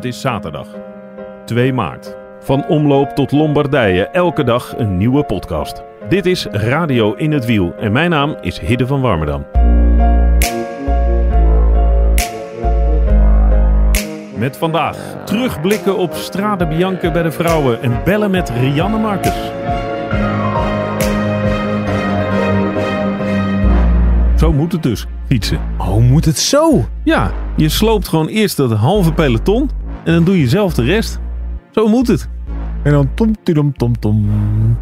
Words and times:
Het 0.00 0.08
is 0.08 0.20
zaterdag, 0.20 0.66
2 1.44 1.72
maart. 1.72 2.16
Van 2.38 2.66
omloop 2.66 3.08
tot 3.08 3.32
Lombardije, 3.32 4.06
elke 4.06 4.44
dag 4.44 4.78
een 4.78 4.96
nieuwe 4.96 5.24
podcast. 5.24 5.82
Dit 6.08 6.26
is 6.26 6.46
Radio 6.50 7.14
in 7.14 7.32
het 7.32 7.44
Wiel 7.44 7.74
en 7.78 7.92
mijn 7.92 8.10
naam 8.10 8.36
is 8.40 8.58
Hidde 8.58 8.86
van 8.86 9.00
Warmerdam. 9.00 9.46
Met 14.36 14.56
vandaag 14.56 14.96
terugblikken 15.24 15.96
op 15.96 16.14
Strade 16.14 16.66
Bianca 16.66 17.10
bij 17.10 17.22
de 17.22 17.32
vrouwen 17.32 17.82
en 17.82 18.00
bellen 18.04 18.30
met 18.30 18.50
Rianne 18.50 18.98
Marcus. 18.98 19.50
Zo 24.36 24.52
moet 24.52 24.72
het 24.72 24.82
dus, 24.82 25.06
fietsen. 25.26 25.60
Oh, 25.78 25.96
moet 25.96 26.24
het 26.24 26.38
zo? 26.38 26.84
Ja, 27.04 27.32
je 27.56 27.68
sloopt 27.68 28.08
gewoon 28.08 28.26
eerst 28.26 28.56
dat 28.56 28.72
halve 28.72 29.12
peloton 29.12 29.70
en 30.04 30.12
dan 30.12 30.24
doe 30.24 30.40
je 30.40 30.48
zelf 30.48 30.74
de 30.74 30.84
rest. 30.84 31.20
Zo 31.70 31.88
moet 31.88 32.06
het. 32.06 32.28
En 32.82 32.92
dan 32.92 33.14
tom 33.14 33.34
tom 33.42 33.72
tom 33.76 33.98
tom 33.98 34.26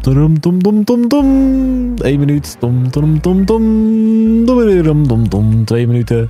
tom 0.01 0.39
tom 0.39 0.61
tom 0.61 0.83
tom 0.83 1.07
tom 1.07 1.93
1 1.97 2.19
minuut 2.19 2.59
tom 2.59 2.91
tom 2.91 3.21
tom 3.21 3.45
tom 3.45 4.45
tom 4.85 5.07
tom 5.07 5.29
tom 5.29 5.65
2 5.65 5.87
minuten 5.87 6.29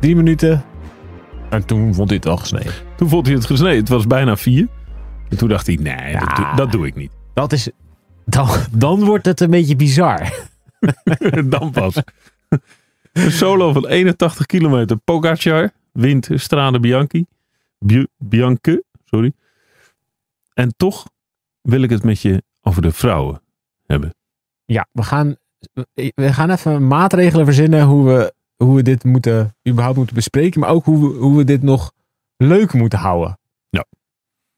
3 0.00 0.16
minuten 0.16 0.64
en 1.50 1.66
toen 1.66 1.94
vond 1.94 2.08
hij 2.08 2.18
het 2.18 2.28
al 2.28 2.36
gesneden. 2.36 2.72
Toen 2.96 3.08
vond 3.08 3.26
hij 3.26 3.34
het 3.34 3.46
gesneden. 3.46 3.78
Het 3.78 3.88
was 3.88 4.06
bijna 4.06 4.36
vier. 4.36 4.68
En 5.28 5.36
toen 5.36 5.48
dacht 5.48 5.66
hij, 5.66 5.78
nee, 5.80 6.18
dat, 6.18 6.36
doe, 6.36 6.46
dat 6.56 6.72
doe 6.72 6.86
ik 6.86 6.94
niet. 6.94 7.10
Dat 7.34 7.52
is 7.52 7.70
dan, 8.24 8.48
dan 8.70 9.04
wordt 9.04 9.26
het 9.26 9.40
een 9.40 9.50
beetje 9.50 9.76
bizar. 9.76 10.32
dan 11.44 11.70
pas. 11.70 11.94
Een 13.12 13.32
solo 13.32 13.72
van 13.72 13.86
81 13.86 14.46
kilometer. 14.46 14.96
Pogacar 14.96 15.70
wint 15.92 16.28
Strade 16.34 16.80
Bianchi. 16.80 17.26
Bi 17.78 18.06
Bianche, 18.16 18.84
sorry. 19.04 19.32
En 20.54 20.76
toch 20.76 21.06
wil 21.60 21.82
ik 21.82 21.90
het 21.90 22.02
met 22.04 22.20
je 22.20 22.42
over 22.60 22.82
de 22.82 22.92
vrouwen 22.92 23.42
hebben. 23.86 24.14
Ja, 24.64 24.88
we 24.92 25.02
gaan, 25.02 25.36
we 25.94 26.32
gaan 26.32 26.50
even 26.50 26.86
maatregelen 26.86 27.44
verzinnen 27.44 27.84
hoe 27.84 28.06
we, 28.06 28.34
hoe 28.56 28.76
we 28.76 28.82
dit 28.82 29.04
moeten, 29.04 29.56
überhaupt 29.68 29.96
moeten 29.96 30.14
bespreken. 30.14 30.60
Maar 30.60 30.70
ook 30.70 30.84
hoe 30.84 31.12
we, 31.12 31.18
hoe 31.18 31.36
we 31.36 31.44
dit 31.44 31.62
nog 31.62 31.92
leuk 32.36 32.72
moeten 32.72 32.98
houden. 32.98 33.38
Ja. 33.68 33.84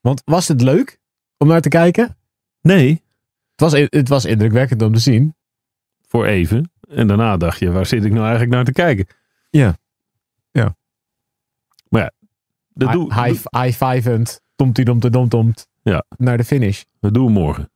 Want 0.00 0.22
was 0.24 0.48
het 0.48 0.60
leuk 0.60 0.98
om 1.36 1.48
naar 1.48 1.60
te 1.60 1.68
kijken? 1.68 2.16
Nee. 2.60 3.02
Het 3.50 3.60
was, 3.60 3.72
het 3.72 4.08
was 4.08 4.24
indrukwekkend 4.24 4.82
om 4.82 4.92
te 4.92 5.00
zien. 5.00 5.34
Voor 6.06 6.24
even. 6.24 6.72
En 6.88 7.06
daarna 7.06 7.36
dacht 7.36 7.58
je, 7.58 7.70
waar 7.70 7.86
zit 7.86 8.04
ik 8.04 8.10
nou 8.10 8.22
eigenlijk 8.22 8.52
naar 8.52 8.64
te 8.64 8.72
kijken? 8.72 9.06
Ja. 9.50 9.76
Ja. 10.50 10.76
Maar 11.94 12.02
ja. 12.02 12.10
Dat 12.68 12.92
doe, 12.92 13.14
high, 13.14 13.46
high 13.50 13.84
fivend. 13.84 14.40
Tomt 14.56 14.84
dom 14.84 15.00
dom 15.00 15.28
tomt. 15.28 15.66
Ja. 15.82 16.04
Naar 16.16 16.36
de 16.36 16.44
finish. 16.44 16.82
Dat 17.00 17.14
doen 17.14 17.26
we 17.26 17.30
morgen. 17.32 17.70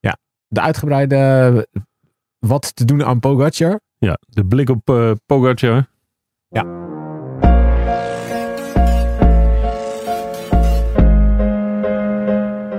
Ja. 0.00 0.16
De 0.48 0.60
uitgebreide 0.60 1.68
wat 2.38 2.76
te 2.76 2.84
doen 2.84 3.04
aan 3.04 3.20
Pogacar. 3.20 3.80
Ja. 3.98 4.18
De 4.28 4.44
blik 4.44 4.70
op 4.70 4.90
uh, 4.90 5.12
Pogacar. 5.26 5.88
Ja. 6.48 6.62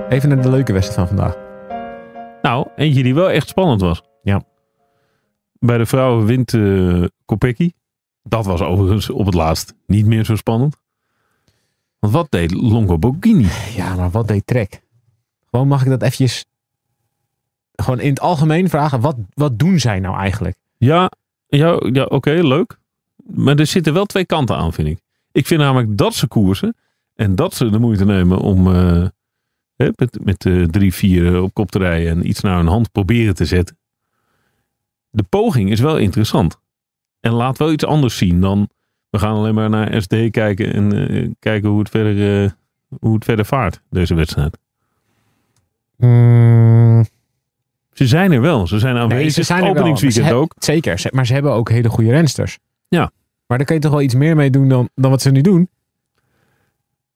Even 0.08 0.28
naar 0.28 0.42
de 0.42 0.50
leuke 0.50 0.72
wedstrijd 0.72 1.08
van 1.08 1.16
vandaag. 1.16 1.36
Nou, 2.42 2.68
eentje 2.76 3.02
die 3.02 3.14
wel 3.14 3.30
echt 3.30 3.48
spannend 3.48 3.80
was. 3.80 4.02
Ja. 4.22 4.42
Bij 5.58 5.78
de 5.78 5.86
vrouwen 5.86 6.26
wint 6.26 6.52
uh, 6.52 7.04
Kopecky. 7.24 7.72
Dat 8.22 8.46
was 8.46 8.60
overigens 8.60 9.10
op 9.10 9.26
het 9.26 9.34
laatst 9.34 9.74
niet 9.86 10.06
meer 10.06 10.24
zo 10.24 10.36
spannend. 10.36 10.76
Want 11.98 12.12
wat 12.12 12.30
deed 12.30 12.50
Longo 12.50 12.98
Borghini? 12.98 13.48
Ja, 13.76 13.94
maar 13.94 14.10
wat 14.10 14.28
deed 14.28 14.46
Trek? 14.46 14.82
Gewoon 15.50 15.68
mag 15.68 15.82
ik 15.82 15.88
dat 15.88 16.02
eventjes... 16.02 16.44
Gewoon 17.72 18.00
in 18.00 18.08
het 18.08 18.20
algemeen 18.20 18.68
vragen. 18.68 19.00
Wat, 19.00 19.16
wat 19.34 19.58
doen 19.58 19.78
zij 19.78 20.00
nou 20.00 20.16
eigenlijk? 20.16 20.56
Ja, 20.76 21.10
ja, 21.46 21.80
ja 21.92 22.04
oké, 22.04 22.30
leuk. 22.30 22.78
Maar 23.16 23.56
er 23.56 23.66
zitten 23.66 23.92
wel 23.92 24.06
twee 24.06 24.24
kanten 24.26 24.56
aan, 24.56 24.72
vind 24.72 24.88
ik. 24.88 25.00
Ik 25.32 25.46
vind 25.46 25.60
namelijk 25.60 25.98
dat 25.98 26.14
ze 26.14 26.26
koersen. 26.26 26.76
En 27.14 27.34
dat 27.34 27.54
ze 27.54 27.70
de 27.70 27.78
moeite 27.78 28.04
nemen 28.04 28.38
om... 28.38 28.66
Uh, 28.66 29.06
met, 29.76 30.18
met 30.24 30.44
uh, 30.44 30.66
drie, 30.66 30.94
vier 30.94 31.42
op 31.42 31.54
kop 31.54 31.70
te 31.70 31.78
rijden 31.78 32.10
en 32.10 32.28
iets 32.28 32.40
naar 32.40 32.56
hun 32.56 32.66
hand 32.66 32.92
proberen 32.92 33.34
te 33.34 33.44
zetten. 33.44 33.78
De 35.10 35.22
poging 35.22 35.70
is 35.70 35.80
wel 35.80 35.98
interessant. 35.98 36.60
En 37.22 37.32
laat 37.32 37.58
wel 37.58 37.72
iets 37.72 37.84
anders 37.84 38.16
zien 38.16 38.40
dan 38.40 38.68
we 39.10 39.18
gaan 39.18 39.34
alleen 39.34 39.54
maar 39.54 39.70
naar 39.70 40.02
SD 40.02 40.30
kijken 40.30 40.72
en 40.72 40.94
uh, 40.94 41.30
kijken 41.38 41.68
hoe 41.68 41.78
het, 41.78 41.88
verder, 41.88 42.42
uh, 42.42 42.50
hoe 43.00 43.14
het 43.14 43.24
verder 43.24 43.44
vaart, 43.44 43.80
deze 43.90 44.14
wedstrijd. 44.14 44.58
Mm. 45.96 47.04
Ze 47.92 48.06
zijn 48.06 48.32
er 48.32 48.40
wel. 48.40 48.66
Ze 48.66 48.78
zijn 48.78 48.96
aanwezig. 48.96 49.22
Nee, 49.22 49.30
ze 49.30 49.42
zijn 49.42 49.64
openingsweekend 49.64 50.32
ook. 50.32 50.54
Zeker, 50.58 51.08
maar 51.10 51.26
ze 51.26 51.32
hebben 51.32 51.52
ook 51.52 51.70
hele 51.70 51.88
goede 51.88 52.10
rensters. 52.10 52.58
Ja. 52.88 53.10
Maar 53.46 53.58
daar 53.58 53.66
kan 53.66 53.76
je 53.76 53.82
toch 53.82 53.92
wel 53.92 54.00
iets 54.00 54.14
meer 54.14 54.36
mee 54.36 54.50
doen 54.50 54.68
dan, 54.68 54.88
dan 54.94 55.10
wat 55.10 55.22
ze 55.22 55.30
nu 55.30 55.40
doen? 55.40 55.68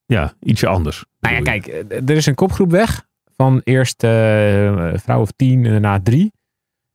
Ja, 0.05 0.33
ietsje 0.39 0.67
anders. 0.67 1.05
Nou 1.19 1.35
ja, 1.35 1.41
kijk, 1.41 1.67
er 1.89 2.15
is 2.15 2.25
een 2.25 2.35
kopgroep 2.35 2.71
weg. 2.71 3.05
Van 3.35 3.61
eerst 3.63 4.03
uh, 4.03 4.09
vrouw 4.93 5.21
of 5.21 5.31
tien 5.31 5.65
en 5.65 5.71
daarna 5.71 5.99
drie. 6.01 6.31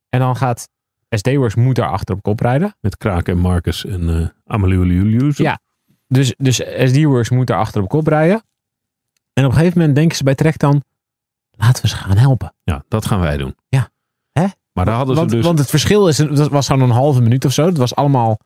En 0.09 0.19
dan 0.19 0.35
gaat 0.35 0.69
SD-Works 1.17 1.55
moet 1.55 1.75
daar 1.75 1.89
achter 1.89 2.15
op 2.15 2.21
kop 2.21 2.39
rijden. 2.39 2.75
Met 2.79 2.97
Kraken 2.97 3.33
en 3.33 3.39
Marcus 3.39 3.85
en 3.85 4.01
uh, 4.01 4.27
Amaleu 4.45 5.31
Ja, 5.35 5.59
dus, 6.07 6.33
dus 6.37 6.55
SD-Works 6.77 7.29
moet 7.29 7.47
daar 7.47 7.57
achter 7.57 7.81
op 7.81 7.89
kop 7.89 8.07
rijden. 8.07 8.43
En 9.33 9.45
op 9.45 9.51
een 9.51 9.57
gegeven 9.57 9.77
moment 9.77 9.95
denken 9.95 10.17
ze 10.17 10.23
bij 10.23 10.35
Trek 10.35 10.57
dan, 10.57 10.83
laten 11.51 11.81
we 11.81 11.89
ze 11.89 11.95
gaan 11.95 12.17
helpen. 12.17 12.53
Ja, 12.63 12.83
dat 12.87 13.05
gaan 13.05 13.19
wij 13.19 13.37
doen. 13.37 13.55
Ja. 13.67 13.89
Hè? 14.31 14.45
Maar 14.71 14.85
daar 14.85 14.95
hadden 14.95 15.15
want, 15.15 15.29
ze 15.29 15.35
dus... 15.35 15.45
Want 15.45 15.59
het 15.59 15.69
verschil 15.69 16.07
is, 16.07 16.17
dat 16.17 16.49
was 16.49 16.65
zo'n 16.65 16.81
een 16.81 16.89
halve 16.89 17.21
minuut 17.21 17.45
of 17.45 17.53
zo. 17.53 17.65
Het 17.65 17.77
was 17.77 17.95
allemaal... 17.95 18.39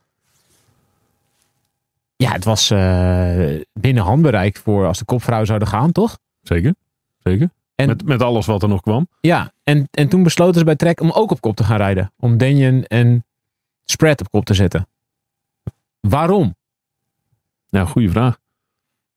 Ja, 2.15 2.31
het 2.31 2.43
was 2.43 2.71
uh, 2.71 3.61
binnen 3.73 4.03
handbereik 4.03 4.57
voor 4.57 4.87
als 4.87 4.97
de 4.97 5.05
kopvrouw 5.05 5.45
zouden 5.45 5.67
gaan, 5.67 5.91
toch? 5.91 6.17
Zeker, 6.41 6.75
zeker. 7.23 7.49
En, 7.77 7.87
met, 7.87 8.05
met 8.05 8.21
alles 8.21 8.45
wat 8.45 8.63
er 8.63 8.69
nog 8.69 8.81
kwam. 8.81 9.07
Ja, 9.21 9.53
en, 9.63 9.87
en 9.91 10.09
toen 10.09 10.23
besloten 10.23 10.59
ze 10.59 10.65
bij 10.65 10.75
Trek 10.75 10.99
om 10.99 11.11
ook 11.11 11.31
op 11.31 11.41
kop 11.41 11.55
te 11.55 11.63
gaan 11.63 11.77
rijden. 11.77 12.13
Om 12.17 12.37
Denjen 12.37 12.87
en 12.87 13.25
Spread 13.83 14.19
op 14.19 14.31
kop 14.31 14.45
te 14.45 14.53
zetten. 14.53 14.87
Waarom? 15.99 16.55
Ja, 17.69 17.85
goede 17.85 18.09
vraag. 18.09 18.39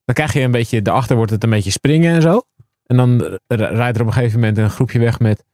Dan 0.05 0.15
krijg 0.15 0.33
je 0.33 0.41
een 0.41 0.51
beetje, 0.51 0.83
daarachter 0.83 1.17
wordt 1.17 1.31
het 1.31 1.45
een 1.45 1.51
beetje 1.51 1.71
springen 1.71 2.15
en 2.15 2.23
zo. 2.23 2.43
En 2.87 2.97
dan 2.97 3.39
rijdt 3.49 3.97
er 3.97 4.03
op 4.03 4.07
een 4.07 4.13
gegeven 4.13 4.41
moment 4.41 4.59
een 4.59 4.71
groepje 4.71 4.99
weg 4.99 5.19
met 5.19 5.45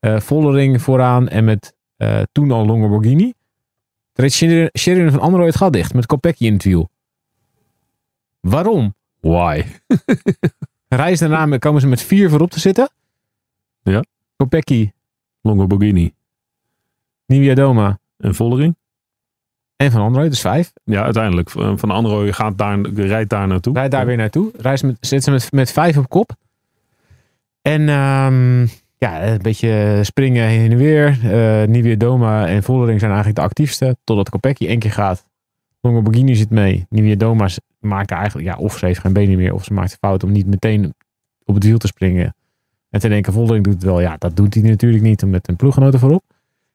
uh, 0.00 0.20
Vollering 0.20 0.82
vooraan 0.82 1.28
en 1.28 1.44
met 1.44 1.74
uh, 1.96 2.22
toen 2.32 2.50
al 2.50 2.66
Longo 2.66 2.88
Borghini. 2.88 3.34
Toen 4.12 4.26
reed 4.26 4.32
Sheridan 4.78 5.10
van 5.10 5.20
Android 5.20 5.46
het 5.46 5.56
gat 5.56 5.72
dicht 5.72 5.94
met 5.94 6.06
Kopecky 6.06 6.44
in 6.44 6.52
het 6.52 6.64
wiel. 6.64 6.90
Waarom? 8.40 8.94
Why? 9.20 9.64
Reis 10.88 11.18
daarna 11.18 11.58
komen 11.58 11.80
ze 11.80 11.86
met 11.86 12.02
vier 12.02 12.30
voorop 12.30 12.50
te 12.50 12.60
zitten. 12.60 12.90
Ja. 13.82 14.04
Kopecky. 14.36 14.90
Longo. 15.40 15.66
Nivia 17.26 17.54
Doma. 17.54 17.98
En 18.16 18.34
Vollering. 18.34 18.76
En 19.76 19.90
Van 19.90 20.00
Androoy, 20.00 20.28
dus 20.28 20.40
vijf. 20.40 20.72
Ja, 20.84 21.02
uiteindelijk. 21.02 21.50
Van 21.50 21.90
Androoy 21.90 22.32
gaat 22.32 22.58
daar, 22.58 22.80
rijdt 22.80 23.30
daar 23.30 23.46
naartoe. 23.46 23.74
Rijdt 23.74 23.90
daar 23.90 24.06
weer 24.06 24.16
naartoe. 24.16 24.50
Reis 24.56 24.82
met, 24.82 24.96
zit 25.00 25.24
ze 25.24 25.30
met, 25.30 25.52
met 25.52 25.72
vijf 25.72 25.96
op 25.96 26.08
kop. 26.08 26.36
En 27.62 27.88
um, 27.88 28.68
ja, 28.98 29.26
een 29.26 29.42
beetje 29.42 30.00
springen 30.02 30.46
heen 30.46 30.70
en 30.70 30.76
weer. 30.76 31.18
Uh, 31.70 31.96
Doma 31.98 32.46
en 32.46 32.62
Vollering 32.62 32.98
zijn 32.98 33.12
eigenlijk 33.12 33.40
de 33.40 33.46
actiefste. 33.46 33.96
Totdat 34.04 34.30
Kopecky 34.30 34.66
één 34.66 34.78
keer 34.78 34.92
gaat. 34.92 35.26
Longo 35.80 36.02
Borghini 36.02 36.34
zit 36.34 36.50
mee. 36.50 36.86
Nivia 36.88 37.14
Doma 37.14 37.48
maakt 37.78 38.10
eigenlijk, 38.10 38.46
ja, 38.46 38.56
of 38.56 38.78
ze 38.78 38.86
heeft 38.86 39.00
geen 39.00 39.12
benen 39.12 39.36
meer, 39.36 39.54
of 39.54 39.64
ze 39.64 39.72
maakt 39.72 39.90
de 39.90 39.96
fout 40.00 40.24
om 40.24 40.32
niet 40.32 40.46
meteen 40.46 40.94
op 41.44 41.54
het 41.54 41.64
wiel 41.64 41.78
te 41.78 41.86
springen. 41.86 42.34
En 42.90 43.00
te 43.00 43.08
denken, 43.08 43.32
Voldering 43.32 43.64
doet 43.64 43.74
het 43.74 43.82
wel. 43.82 44.00
Ja, 44.00 44.16
dat 44.18 44.36
doet 44.36 44.54
hij 44.54 44.62
natuurlijk 44.62 45.02
niet 45.02 45.26
met 45.26 45.48
een 45.48 45.56
ploeggenoten 45.56 45.98
voorop. 45.98 46.24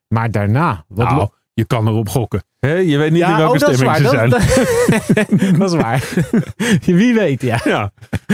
Maar 0.08 0.32
daarna. 0.32 0.86
Wat 0.88 1.10
nou, 1.10 1.30
je 1.54 1.66
kan 1.66 1.88
erop 1.88 2.10
gokken. 2.10 2.44
Hè? 2.60 2.74
Je 2.74 2.98
weet 2.98 3.12
niet 3.12 3.22
in 3.22 3.36
welke 3.36 3.66
oh, 3.66 3.74
stemming 3.74 3.98
ze 3.98 4.08
zijn. 4.08 4.30
dat, 4.30 5.58
dat 5.60 5.74
is 5.74 5.82
waar. 5.82 6.10
Wie 7.00 7.14
weet, 7.14 7.42
ja. 7.42 7.60
Ja. 7.64 7.92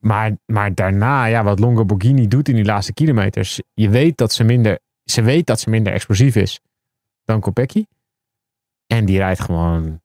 Maar, 0.00 0.36
maar 0.46 0.74
daarna, 0.74 1.24
ja, 1.24 1.44
wat 1.44 1.58
Longo 1.58 1.84
Borghini 1.84 2.28
doet 2.28 2.48
in 2.48 2.54
die 2.54 2.64
laatste 2.64 2.92
kilometers. 2.92 3.60
Je 3.74 3.88
weet 3.88 4.16
dat 4.16 4.32
ze 4.32 4.44
minder, 4.44 4.78
ze 5.04 5.22
weet 5.22 5.46
dat 5.46 5.60
ze 5.60 5.70
minder 5.70 5.92
explosief 5.92 6.36
is 6.36 6.60
dan 7.24 7.40
Kopecky. 7.40 7.84
En 8.86 9.04
die 9.04 9.18
rijdt 9.18 9.40
gewoon, 9.40 10.00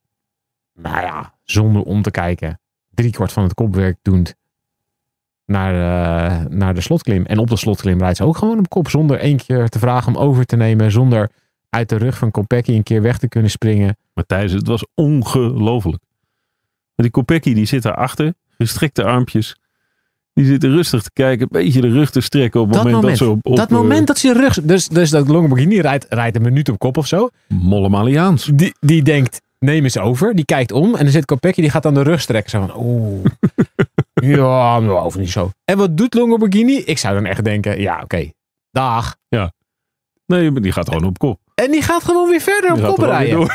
nou 0.74 1.00
ja, 1.00 1.34
zonder 1.42 1.82
om 1.82 2.02
te 2.02 2.10
kijken. 2.10 2.60
Driekwart 2.90 3.32
van 3.32 3.42
het 3.42 3.54
kopwerk 3.54 3.98
doend 4.02 4.34
naar, 5.46 5.74
eh, 5.74 6.46
naar 6.46 6.74
de 6.74 6.80
slotklim. 6.80 7.24
En 7.24 7.38
op 7.38 7.48
de 7.48 7.56
slotklim 7.56 7.98
rijdt 7.98 8.16
ze 8.16 8.24
ook 8.24 8.36
gewoon 8.36 8.58
op 8.58 8.68
kop. 8.68 8.88
Zonder 8.88 9.18
één 9.18 9.36
keer 9.36 9.68
te 9.68 9.78
vragen 9.78 10.14
om 10.14 10.22
over 10.22 10.44
te 10.46 10.56
nemen. 10.56 10.90
Zonder 10.90 11.30
uit 11.68 11.88
de 11.88 11.96
rug 11.96 12.18
van 12.18 12.30
Kopecky 12.30 12.72
een 12.72 12.82
keer 12.82 13.02
weg 13.02 13.18
te 13.18 13.28
kunnen 13.28 13.50
springen. 13.50 13.96
Maar 14.14 14.26
Thijs, 14.26 14.52
het 14.52 14.66
was 14.66 14.86
ongelooflijk. 14.94 16.02
Die 16.94 17.10
Kopecky 17.10 17.54
die 17.54 17.66
zit 17.66 17.82
daarachter, 17.82 18.34
gestrekte 18.58 19.04
armpjes. 19.04 19.56
Die 20.34 20.44
zitten 20.44 20.70
rustig 20.70 21.02
te 21.02 21.10
kijken, 21.12 21.42
een 21.42 21.62
beetje 21.62 21.80
de 21.80 21.88
rug 21.88 22.10
te 22.10 22.20
strekken 22.20 22.60
op 22.60 22.66
het 22.66 22.74
Dat 22.74 22.84
moment, 22.84 23.02
moment, 23.02 23.18
dat 23.18 23.28
ze 23.28 23.34
op, 23.34 23.46
op 23.46 23.56
dat 23.56 23.70
eh, 23.70 23.76
moment 23.76 24.06
dat 24.06 24.18
ze 24.18 24.32
rug... 24.32 24.62
Dus, 24.62 24.88
dus 24.88 25.10
dat 25.10 25.28
Longo 25.28 25.48
Borghini 25.48 25.80
rijdt, 25.80 26.06
rijdt 26.08 26.36
een 26.36 26.42
minuut 26.42 26.68
op 26.68 26.78
kop 26.78 26.96
of 26.96 27.06
zo. 27.06 27.28
Mollem-Alliaans. 27.48 28.50
Die, 28.54 28.74
die 28.80 29.02
denkt, 29.02 29.40
neem 29.62 29.84
eens 29.84 29.98
over. 29.98 30.34
Die 30.34 30.44
kijkt 30.44 30.72
om 30.72 30.94
en 30.94 31.02
dan 31.02 31.12
zit 31.12 31.24
Kopecky, 31.24 31.60
die 31.60 31.70
gaat 31.70 31.82
dan 31.82 31.94
de 31.94 32.02
rug 32.02 32.20
strekken. 32.20 32.50
Zo 32.50 32.66
van, 32.66 32.76
oeh. 32.76 33.24
ja, 34.36 34.78
nou, 34.80 35.04
of 35.04 35.16
niet 35.16 35.30
zo. 35.30 35.50
En 35.64 35.76
wat 35.76 35.96
doet 35.96 36.14
Longo 36.14 36.36
Borghini? 36.36 36.76
Ik 36.76 36.98
zou 36.98 37.14
dan 37.14 37.24
echt 37.24 37.44
denken, 37.44 37.80
ja, 37.80 38.00
oké. 38.02 38.30
Dag. 38.70 39.16
Nee, 40.26 40.50
maar 40.50 40.62
die 40.62 40.72
gaat 40.72 40.88
gewoon 40.88 41.04
op 41.04 41.18
kop. 41.18 41.40
En 41.54 41.70
die 41.70 41.82
gaat 41.82 42.04
gewoon 42.04 42.28
weer 42.28 42.40
verder 42.40 42.70
op 42.70 42.76
Die 42.76 42.86
kop 42.86 42.98
rijden. 42.98 43.46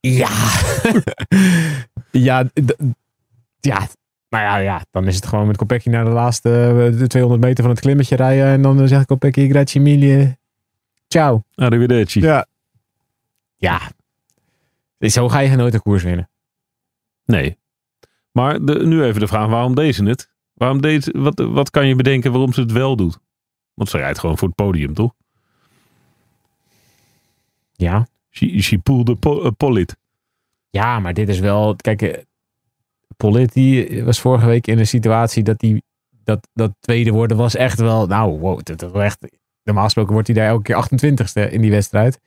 Ja. 0.00 0.28
ja, 2.10 2.44
ja. 3.60 3.88
Nou 4.28 4.44
ja, 4.44 4.56
ja, 4.56 4.84
dan 4.90 5.06
is 5.06 5.14
het 5.14 5.26
gewoon 5.26 5.46
met 5.46 5.56
Kopecky 5.56 5.88
naar 5.88 6.04
de 6.04 6.10
laatste 6.10 6.48
eh, 6.48 6.98
de 6.98 7.06
200 7.06 7.42
meter 7.44 7.62
van 7.64 7.72
het 7.72 7.80
klimmetje 7.80 8.16
rijden. 8.16 8.46
En 8.46 8.62
dan 8.62 8.88
zegt 8.88 9.06
Kopecky, 9.06 9.48
grazie 9.48 9.80
mille. 9.80 10.38
Ciao. 11.08 11.42
Arrivederci. 11.54 12.20
Ja. 12.20 12.46
Ja. 13.56 13.80
Zo 15.08 15.28
ga 15.28 15.38
je 15.38 15.56
nooit 15.56 15.74
een 15.74 15.82
koers 15.82 16.02
winnen. 16.02 16.30
Nee. 17.24 17.58
Maar 18.32 18.64
de, 18.64 18.86
nu 18.86 19.02
even 19.02 19.20
de 19.20 19.26
vraag, 19.26 19.48
waarom 19.48 19.74
deze 19.74 20.04
het? 20.04 20.30
Waarom 20.52 20.80
deed, 20.80 21.10
wat, 21.12 21.38
wat 21.38 21.70
kan 21.70 21.86
je 21.86 21.94
bedenken 21.94 22.32
waarom 22.32 22.52
ze 22.52 22.60
het 22.60 22.72
wel 22.72 22.96
doet? 22.96 23.18
Want 23.74 23.88
ze 23.88 23.96
rijdt 23.96 24.18
gewoon 24.18 24.38
voor 24.38 24.48
het 24.48 24.56
podium, 24.56 24.94
toch? 24.94 25.14
Ja. 27.72 28.06
She, 28.30 28.60
she 28.60 28.78
pulled 28.78 29.06
the 29.06 29.16
po, 29.16 29.46
a 29.46 29.50
polit. 29.50 29.96
Ja, 30.70 31.00
maar 31.00 31.14
dit 31.14 31.28
is 31.28 31.38
wel. 31.38 31.76
Kijk, 31.76 32.02
eh, 32.02 32.22
Poletti 33.16 34.02
was 34.04 34.20
vorige 34.20 34.46
week 34.46 34.66
in 34.66 34.78
een 34.78 34.86
situatie 34.86 35.42
dat 35.42 35.58
die 35.58 35.82
dat, 36.24 36.48
dat 36.52 36.72
tweede 36.80 37.10
worden 37.10 37.36
was 37.36 37.54
echt 37.54 37.78
wel. 37.78 38.06
Nou, 38.06 38.38
wow, 38.38 38.60
dat, 38.62 38.78
dat 38.78 38.92
was 38.92 39.02
echt. 39.02 39.28
Normaal 39.62 39.84
gesproken 39.84 40.12
wordt 40.12 40.26
hij 40.26 40.36
daar 40.36 40.48
elke 40.48 40.62
keer 40.62 40.84
28ste 40.84 41.52
in 41.52 41.60
die 41.60 41.70
wedstrijd. 41.70 42.20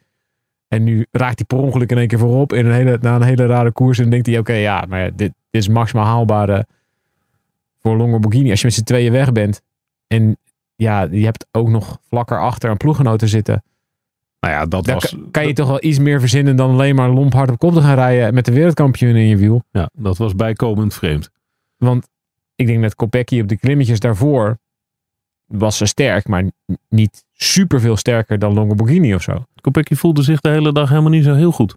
En 0.67 0.83
nu 0.83 1.05
raakt 1.11 1.37
hij 1.37 1.45
per 1.45 1.57
ongeluk 1.57 1.91
in 1.91 1.97
één 1.97 2.07
keer 2.07 2.19
voorop 2.19 2.53
in 2.53 2.65
een 2.65 2.73
hele, 2.73 2.97
na 3.01 3.15
een 3.15 3.21
hele 3.21 3.45
rare 3.45 3.71
koers. 3.71 3.99
En 3.99 4.09
denkt 4.09 4.25
hij: 4.25 4.37
oké, 4.39 4.53
ja, 4.53 4.85
maar 4.89 5.03
dit, 5.03 5.17
dit 5.17 5.33
is 5.61 5.67
maximaal 5.67 6.05
haalbaar 6.05 6.49
eh, 6.49 6.59
voor 7.79 7.97
Longo 7.97 8.19
Borghini. 8.19 8.49
Als 8.49 8.59
je 8.59 8.65
met 8.65 8.75
z'n 8.75 8.83
tweeën 8.83 9.11
weg 9.11 9.31
bent. 9.31 9.61
En 10.07 10.37
ja, 10.75 11.07
je 11.11 11.25
hebt 11.25 11.47
ook 11.51 11.67
nog 11.67 11.99
vlakker 12.07 12.39
achter 12.39 12.69
een 12.69 12.77
ploeggenoten 12.77 13.27
zitten. 13.27 13.63
Nou 14.39 14.53
ja, 14.53 14.65
dat 14.65 14.85
Dan 14.85 14.93
was, 14.93 15.09
kan, 15.09 15.31
kan 15.31 15.47
je 15.47 15.53
toch 15.53 15.67
wel 15.67 15.83
iets 15.83 15.99
meer 15.99 16.19
verzinnen 16.19 16.55
dan 16.55 16.69
alleen 16.69 16.95
maar 16.95 17.09
lomp 17.09 17.33
hard 17.33 17.51
op 17.51 17.57
kop 17.57 17.73
te 17.73 17.81
gaan 17.81 17.95
rijden 17.95 18.33
met 18.33 18.45
de 18.45 18.51
wereldkampioen 18.51 19.15
in 19.15 19.27
je 19.27 19.37
wiel. 19.37 19.63
ja, 19.71 19.89
dat 19.93 20.17
was 20.17 20.35
bijkomend 20.35 20.93
vreemd. 20.93 21.29
Want 21.77 22.09
ik 22.55 22.67
denk 22.67 22.81
dat 22.81 22.95
Kopecky 22.95 23.41
op 23.41 23.47
de 23.47 23.57
klimmetjes 23.57 23.99
daarvoor 23.99 24.57
was 25.57 25.77
ze 25.77 25.85
sterk, 25.85 26.27
maar 26.27 26.43
niet 26.89 27.25
super 27.33 27.79
veel 27.79 27.97
sterker 27.97 28.39
dan 28.39 28.53
Longo 28.53 28.75
Borghini 28.75 29.15
of 29.15 29.21
zo. 29.21 29.45
Kopecky 29.61 29.95
voelde 29.95 30.21
zich 30.23 30.41
de 30.41 30.49
hele 30.49 30.71
dag 30.73 30.89
helemaal 30.89 31.09
niet 31.11 31.23
zo 31.23 31.33
heel 31.33 31.51
goed. 31.51 31.75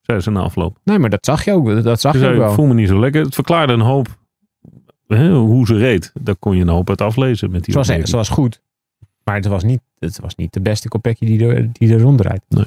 Zei 0.00 0.20
ze 0.20 0.30
na 0.30 0.40
afloop. 0.40 0.78
Nee, 0.84 0.98
maar 0.98 1.10
dat 1.10 1.24
zag 1.24 1.44
je 1.44 1.52
ook. 1.52 1.82
Dat 1.82 2.00
zag 2.00 2.12
Ze 2.12 2.18
je 2.18 2.24
ook 2.24 2.30
zei, 2.30 2.40
ik 2.40 2.46
wel. 2.46 2.54
voel 2.54 2.66
me 2.66 2.74
niet 2.74 2.88
zo 2.88 2.98
lekker. 2.98 3.24
Het 3.24 3.34
verklaarde 3.34 3.72
een 3.72 3.80
hoop 3.80 4.18
hè, 5.06 5.32
hoe 5.32 5.66
ze 5.66 5.76
reed. 5.76 6.12
Daar 6.20 6.36
kon 6.36 6.56
je 6.56 6.62
een 6.62 6.68
hoop 6.68 6.88
uit 6.88 7.00
aflezen 7.00 7.50
met 7.50 7.64
die 7.64 7.72
Ze 7.72 7.78
was, 7.96 8.08
ze 8.10 8.16
was 8.16 8.28
goed, 8.28 8.60
maar 9.24 9.34
het 9.34 9.46
was 9.46 9.62
niet, 9.62 9.80
het 9.98 10.20
was 10.20 10.34
niet 10.34 10.52
de 10.52 10.60
beste 10.60 10.88
Kopecky 10.88 11.26
die 11.26 11.46
er, 11.48 11.72
die 11.72 11.92
er 11.94 12.00
rondrijdt. 12.00 12.44
Nee. 12.48 12.66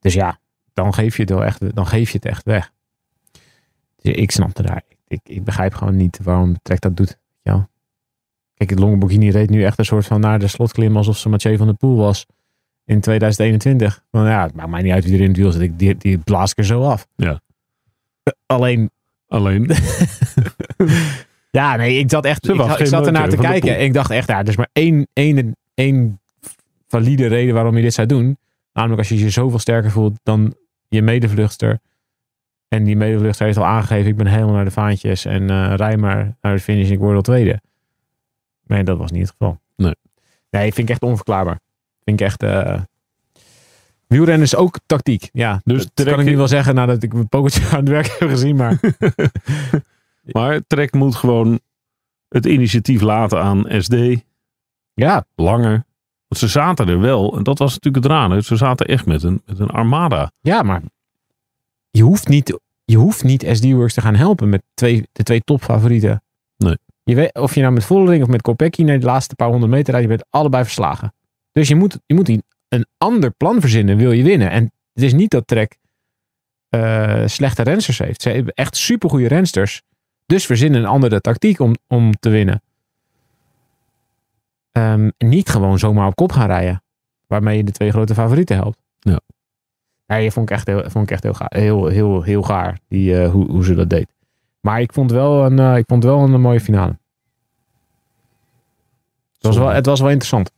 Dus 0.00 0.14
ja, 0.14 0.38
dan 0.74 0.94
geef 0.94 1.16
je 1.16 1.22
het 1.22 1.30
wel 1.30 1.44
echt, 1.44 1.74
dan 1.74 1.86
geef 1.86 2.10
je 2.10 2.16
het 2.16 2.26
echt 2.26 2.44
weg. 2.44 2.72
Dus 3.96 4.14
ik 4.14 4.30
snapte 4.30 4.62
daar. 4.62 4.82
Ik, 5.08 5.20
ik 5.24 5.44
begrijp 5.44 5.74
gewoon 5.74 5.96
niet 5.96 6.18
waarom 6.22 6.56
Trek 6.62 6.80
dat 6.80 6.96
doet. 6.96 7.18
Kijk, 8.58 8.78
Longo 8.78 8.96
Borghini 8.96 9.30
reed 9.30 9.50
nu 9.50 9.64
echt 9.64 9.78
een 9.78 9.84
soort 9.84 10.06
van 10.06 10.20
naar 10.20 10.38
de 10.38 10.46
slotklim 10.46 10.96
alsof 10.96 11.18
ze 11.18 11.28
Mathieu 11.28 11.56
van 11.56 11.66
der 11.66 11.76
Poel 11.76 11.96
was 11.96 12.26
in 12.84 13.00
2021. 13.00 14.02
Van 14.10 14.24
ja, 14.24 14.42
het 14.42 14.54
maakt 14.54 14.70
mij 14.70 14.82
niet 14.82 14.92
uit 14.92 15.04
wie 15.04 15.14
er 15.14 15.20
in 15.20 15.28
het 15.28 15.36
wiel 15.36 15.52
zit. 15.52 15.62
Ik, 15.62 15.78
die, 15.78 15.96
die 15.96 16.18
blaas 16.18 16.50
ik 16.50 16.58
er 16.58 16.64
zo 16.64 16.82
af. 16.82 17.06
Ja. 17.16 17.40
Eh, 18.22 18.32
Alleen, 18.46 18.90
Alleen, 19.28 19.70
ja, 21.50 21.76
nee, 21.76 21.98
ik 21.98 22.10
zat 22.10 22.24
echt. 22.24 22.44
Ze 22.44 22.52
Ik, 22.52 22.86
zat 22.86 23.06
ernaar 23.06 23.28
te 23.28 23.36
kijken. 23.36 23.76
En 23.76 23.84
ik 23.84 23.92
dacht 23.92 24.10
echt, 24.10 24.28
ja, 24.28 24.38
er 24.38 24.48
is 24.48 24.56
maar 24.56 24.68
één, 24.72 25.08
één, 25.12 25.56
één 25.74 26.20
valide 26.86 27.26
reden 27.26 27.54
waarom 27.54 27.76
je 27.76 27.82
dit 27.82 27.94
zou 27.94 28.06
doen. 28.06 28.38
Namelijk 28.72 28.98
als 28.98 29.08
je 29.08 29.18
je 29.18 29.30
zoveel 29.30 29.58
sterker 29.58 29.90
voelt 29.90 30.18
dan 30.22 30.54
je 30.88 31.02
medevluchtster. 31.02 31.78
En 32.68 32.84
die 32.84 32.96
medevluchtster 32.96 33.46
heeft 33.46 33.58
al 33.58 33.64
aangegeven, 33.64 34.10
ik 34.10 34.16
ben 34.16 34.26
helemaal 34.26 34.54
naar 34.54 34.64
de 34.64 34.70
vaantjes. 34.70 35.24
En 35.24 35.50
eh 35.50 35.72
rij 35.76 35.96
maar 35.96 36.36
naar 36.40 36.54
de 36.54 36.60
finish, 36.60 36.90
ik 36.90 36.98
word 36.98 37.16
al 37.16 37.22
tweede. 37.22 37.60
Nee, 38.68 38.84
dat 38.84 38.98
was 38.98 39.10
niet 39.10 39.20
het 39.22 39.30
geval. 39.30 39.58
Nee. 39.76 39.94
Nee, 40.50 40.72
vind 40.72 40.88
ik 40.88 40.94
echt 40.94 41.02
onverklaarbaar. 41.02 41.60
Vind 42.04 42.20
ik 42.20 42.26
echt... 42.26 42.42
eh 42.42 42.80
Wielrennen 44.06 44.42
is 44.46 44.56
ook 44.56 44.78
tactiek. 44.86 45.28
Ja, 45.32 45.60
Dus 45.64 45.82
dat 45.82 45.92
kan 45.94 46.04
trek 46.04 46.18
ik 46.18 46.24
nu 46.24 46.36
wel 46.36 46.48
zeggen 46.48 46.74
nadat 46.74 47.02
ik 47.02 47.12
mijn 47.12 47.28
pokertje 47.28 47.68
aan 47.68 47.78
het 47.78 47.88
werk 47.88 48.16
heb 48.18 48.28
gezien. 48.28 48.56
Maar 48.56 48.80
maar 50.32 50.60
Trek 50.66 50.92
moet 50.92 51.14
gewoon 51.16 51.60
het 52.28 52.46
initiatief 52.46 53.00
laten 53.00 53.42
aan 53.42 53.64
SD. 53.82 53.94
ja, 54.94 55.24
Langer. 55.34 55.86
Want 56.28 56.40
ze 56.40 56.48
zaten 56.48 56.88
er 56.88 57.00
wel. 57.00 57.36
En 57.36 57.42
dat 57.42 57.58
was 57.58 57.74
natuurlijk 57.74 58.04
het 58.04 58.12
rare. 58.12 58.42
Ze 58.42 58.56
zaten 58.56 58.86
echt 58.86 59.06
met 59.06 59.22
een, 59.22 59.42
met 59.46 59.58
een 59.58 59.70
armada. 59.70 60.30
Ja, 60.40 60.62
maar 60.62 60.82
je 61.90 62.02
hoeft 62.02 62.28
niet, 62.28 62.58
je 62.84 62.96
hoeft 62.96 63.24
niet 63.24 63.46
SD-Works 63.52 63.94
te 63.94 64.00
gaan 64.00 64.14
helpen 64.14 64.48
met 64.48 64.62
twee, 64.74 65.08
de 65.12 65.22
twee 65.22 65.40
topfavorieten. 65.40 66.22
Nee. 66.56 66.76
Je 67.08 67.14
weet, 67.14 67.34
of 67.34 67.54
je 67.54 67.60
nou 67.60 67.72
met 67.72 67.84
Vollering 67.84 68.22
of 68.22 68.28
met 68.28 68.42
Kopecky 68.42 68.82
naar 68.82 68.98
de 69.00 69.06
laatste 69.06 69.34
paar 69.34 69.48
honderd 69.48 69.72
meter 69.72 69.90
rijdt, 69.94 70.08
je 70.10 70.16
bent 70.16 70.26
allebei 70.30 70.64
verslagen. 70.64 71.14
Dus 71.52 71.68
je 71.68 71.74
moet, 71.74 71.98
je 72.06 72.14
moet 72.14 72.28
een- 72.28 72.42
een 72.68 72.86
ander 72.98 73.30
plan 73.30 73.60
verzinnen, 73.60 73.96
wil 73.96 74.12
je 74.12 74.22
winnen. 74.22 74.50
En 74.50 74.62
het 74.92 75.02
is 75.02 75.12
niet 75.12 75.30
dat 75.30 75.46
Trek 75.46 75.76
eh, 76.68 77.22
slechte 77.26 77.62
rensters 77.62 77.98
heeft. 77.98 78.22
Ze 78.22 78.28
hebben 78.30 78.52
echt 78.54 78.76
supergoeie 78.76 79.28
rensters. 79.28 79.82
Dus 80.26 80.46
verzinnen 80.46 80.80
een 80.80 80.86
andere 80.86 81.20
tactiek 81.20 81.58
om, 81.60 81.74
om 81.86 82.12
te 82.20 82.28
winnen. 82.28 82.62
Ehm, 84.72 85.10
niet 85.18 85.48
gewoon 85.48 85.78
zomaar 85.78 86.06
op 86.06 86.14
kop 86.14 86.32
gaan 86.32 86.46
rijden. 86.46 86.82
Waarmee 87.26 87.56
je 87.56 87.64
de 87.64 87.72
twee 87.72 87.90
grote 87.90 88.14
favorieten 88.14 88.56
helpt. 88.56 88.78
Ja. 88.98 89.20
Nee, 90.06 90.30
vond 90.30 90.50
ik 90.50 90.56
echt 90.56 90.66
heel, 90.66 90.90
vond 90.90 91.04
ik 91.04 91.10
echt 91.10 91.22
heel, 91.22 91.34
gaar, 91.34 91.54
heel, 91.56 91.86
heel, 91.86 92.22
heel 92.22 92.42
gaar 92.42 92.78
die, 92.88 93.20
eh, 93.22 93.30
hoe, 93.30 93.50
hoe 93.50 93.64
ze 93.64 93.74
dat 93.74 93.90
deed. 93.90 94.12
Maar 94.60 94.80
ik 94.80 94.92
vond 94.92 95.10
wel 95.10 95.44
een, 95.44 95.58
eh, 95.58 95.76
ik 95.76 95.84
vond 95.86 96.04
wel 96.04 96.20
een 96.20 96.40
mooie 96.40 96.60
finale. 96.60 96.97
Het 99.38 99.46
was 99.46 99.56
wel, 99.56 99.68
het 99.68 99.86
was 99.86 100.00
wel 100.00 100.10
interessant. 100.10 100.50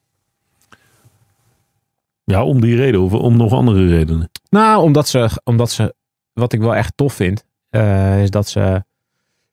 Ja, 2.25 2.45
om 2.45 2.61
die 2.61 2.77
reden. 2.77 3.01
Of 3.01 3.13
om 3.13 3.37
nog 3.37 3.53
andere 3.53 3.87
redenen. 3.87 4.31
Nou, 4.51 4.83
omdat 4.83 5.09
ze, 5.09 5.41
omdat 5.45 5.71
ze 5.71 5.95
wat 6.33 6.53
ik 6.53 6.61
wel 6.61 6.75
echt 6.75 6.93
tof 6.97 7.13
vind, 7.13 7.45
eh, 7.71 8.23
is 8.23 8.31
dat 8.31 8.49
ze 8.49 8.85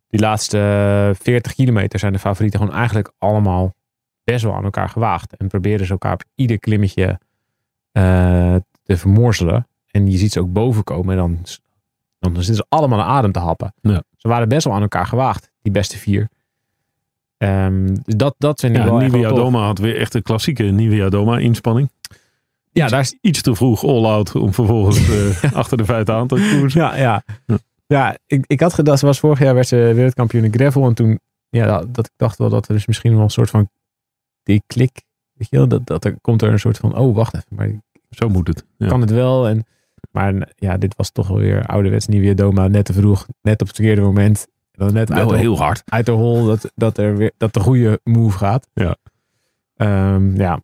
die 0.10 0.20
laatste 0.20 1.14
40 1.20 1.54
kilometer 1.54 2.00
zijn 2.00 2.14
de 2.14 2.20
favorieten 2.20 2.60
gewoon 2.60 2.76
eigenlijk 2.76 3.12
allemaal 3.18 3.76
best 4.24 4.44
wel 4.44 4.54
aan 4.54 4.64
elkaar 4.64 4.90
gewaagd. 4.90 5.38
En 5.38 5.48
proberen 5.48 5.86
ze 5.86 5.92
elkaar 5.92 6.14
op 6.14 6.24
ieder 6.36 6.60
klimmetje 6.60 7.20
eh, 7.92 8.56
te 8.84 8.98
vermorzelen. 8.98 9.68
En 9.92 10.12
je 10.12 10.18
ziet 10.18 10.32
ze 10.32 10.40
ook 10.40 10.54
boven 10.54 10.84
komen 10.84 11.12
en 11.12 11.18
dan, 11.18 11.40
dan 12.20 12.36
zitten 12.36 12.56
ze 12.56 12.66
allemaal 12.70 13.02
aan 13.02 13.16
adem 13.18 13.32
te 13.32 13.40
happen. 13.40 13.74
Ja. 13.82 14.04
Ze 14.18 14.28
waren 14.28 14.50
best 14.50 14.66
wel 14.66 14.74
aan 14.74 14.82
elkaar 14.82 15.06
gewaagd, 15.06 15.52
die 15.62 15.72
beste 15.72 15.98
vier. 15.98 16.30
Dus 17.38 18.16
dat, 18.16 18.36
dat 18.38 18.60
vind 18.60 18.78
ik 18.78 18.84
Ja, 18.84 19.34
wel 19.34 19.52
had 19.52 19.80
weer 19.80 19.98
echt 19.98 20.14
een 20.14 20.22
klassieke 20.22 20.64
Nivea 20.64 21.10
Doma 21.10 21.38
inspanning. 21.38 21.90
Ja, 22.72 22.88
daar 22.88 23.00
is, 23.00 23.18
Iets 23.22 23.42
te 23.42 23.56
vroeg 23.56 23.84
all-out 23.84 24.36
om 24.36 24.54
vervolgens 24.54 25.10
eh, 25.42 25.54
achter 25.54 25.78
de 25.78 25.86
feiten 25.86 26.16
aan 26.16 26.28
te 26.28 26.58
koersen. 26.60 26.82
Ja, 26.82 26.96
ja. 26.96 27.24
Ja. 27.46 27.58
Ja, 27.88 28.18
ik, 28.26 28.44
ik 28.48 28.60
had 28.60 28.74
gedacht, 28.74 29.00
ze 29.00 29.06
was 29.06 29.20
vorig 29.20 29.40
jaar 29.40 29.54
werd 29.54 29.68
ze 29.68 29.76
wereldkampioen 29.76 30.44
in 30.44 30.54
gravel. 30.54 30.86
En 30.86 30.94
toen, 30.94 31.20
ja, 31.50 31.66
dat, 31.66 31.94
dat 31.94 32.06
ik 32.06 32.12
dacht 32.16 32.38
wel 32.38 32.50
dat 32.50 32.68
er 32.68 32.74
dus 32.74 32.86
misschien 32.86 33.14
wel 33.14 33.24
een 33.24 33.30
soort 33.30 33.50
van 33.50 33.70
die 34.44 34.64
klik, 34.68 35.02
weet 35.34 35.50
je 35.50 35.58
wel, 35.58 35.68
dat, 35.68 35.86
dat 35.86 36.06
er 36.06 36.16
komt 36.22 36.42
er 36.42 36.52
een 36.52 36.60
soort 36.60 36.78
van, 36.78 36.98
oh 36.98 37.16
wacht 37.16 37.36
even, 37.36 37.48
maar 37.50 37.72
Zo 38.10 38.30
moet 38.30 38.48
het. 38.48 38.66
Ja. 38.78 38.88
kan 38.88 39.02
het 39.02 39.10
wel. 39.12 39.48
En, 39.48 39.66
maar 40.12 40.52
ja, 40.56 40.78
dit 40.78 40.96
was 40.96 41.12
toch 41.12 41.28
wel 41.28 41.38
weer 41.38 41.66
ouderwets 41.66 42.08
Nieuwe 42.08 42.34
Doma. 42.34 42.68
Net 42.68 42.86
te 42.86 42.94
vroeg, 42.94 43.28
net 43.42 43.62
op 43.62 43.68
het 43.68 43.76
verkeerde 43.76 44.02
moment. 44.02 44.48
Dan 44.78 44.94
net 44.94 45.12
uit 45.12 45.30
de, 45.30 45.38
heel 45.38 45.58
hard. 45.58 45.84
uit 45.86 46.06
de 46.06 46.12
hol 46.12 46.46
dat, 46.46 46.72
dat, 46.76 46.98
er 46.98 47.18
weer, 47.18 47.32
dat 47.38 47.54
de 47.54 47.60
goede 47.60 48.00
move 48.04 48.38
gaat. 48.38 48.68
Ja. 48.74 48.96
Ehm, 49.76 50.36
ja. 50.36 50.62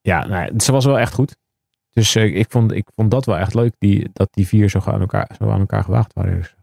Ja, 0.00 0.26
nou, 0.26 0.60
ze 0.60 0.72
was 0.72 0.84
wel 0.84 0.98
echt 0.98 1.14
goed. 1.14 1.36
Dus 1.92 2.14
eh, 2.14 2.36
ik, 2.36 2.46
vond, 2.50 2.72
ik 2.72 2.88
vond 2.94 3.10
dat 3.10 3.26
wel 3.26 3.38
echt 3.38 3.54
leuk. 3.54 3.74
Die, 3.78 4.10
dat 4.12 4.28
die 4.30 4.46
vier 4.46 4.68
zo 4.68 4.80
aan 4.84 5.00
elkaar, 5.00 5.30
zo 5.38 5.50
aan 5.50 5.60
elkaar 5.60 5.84
gewaagd 5.84 6.12
waren. 6.12 6.36
Dus. 6.36 6.54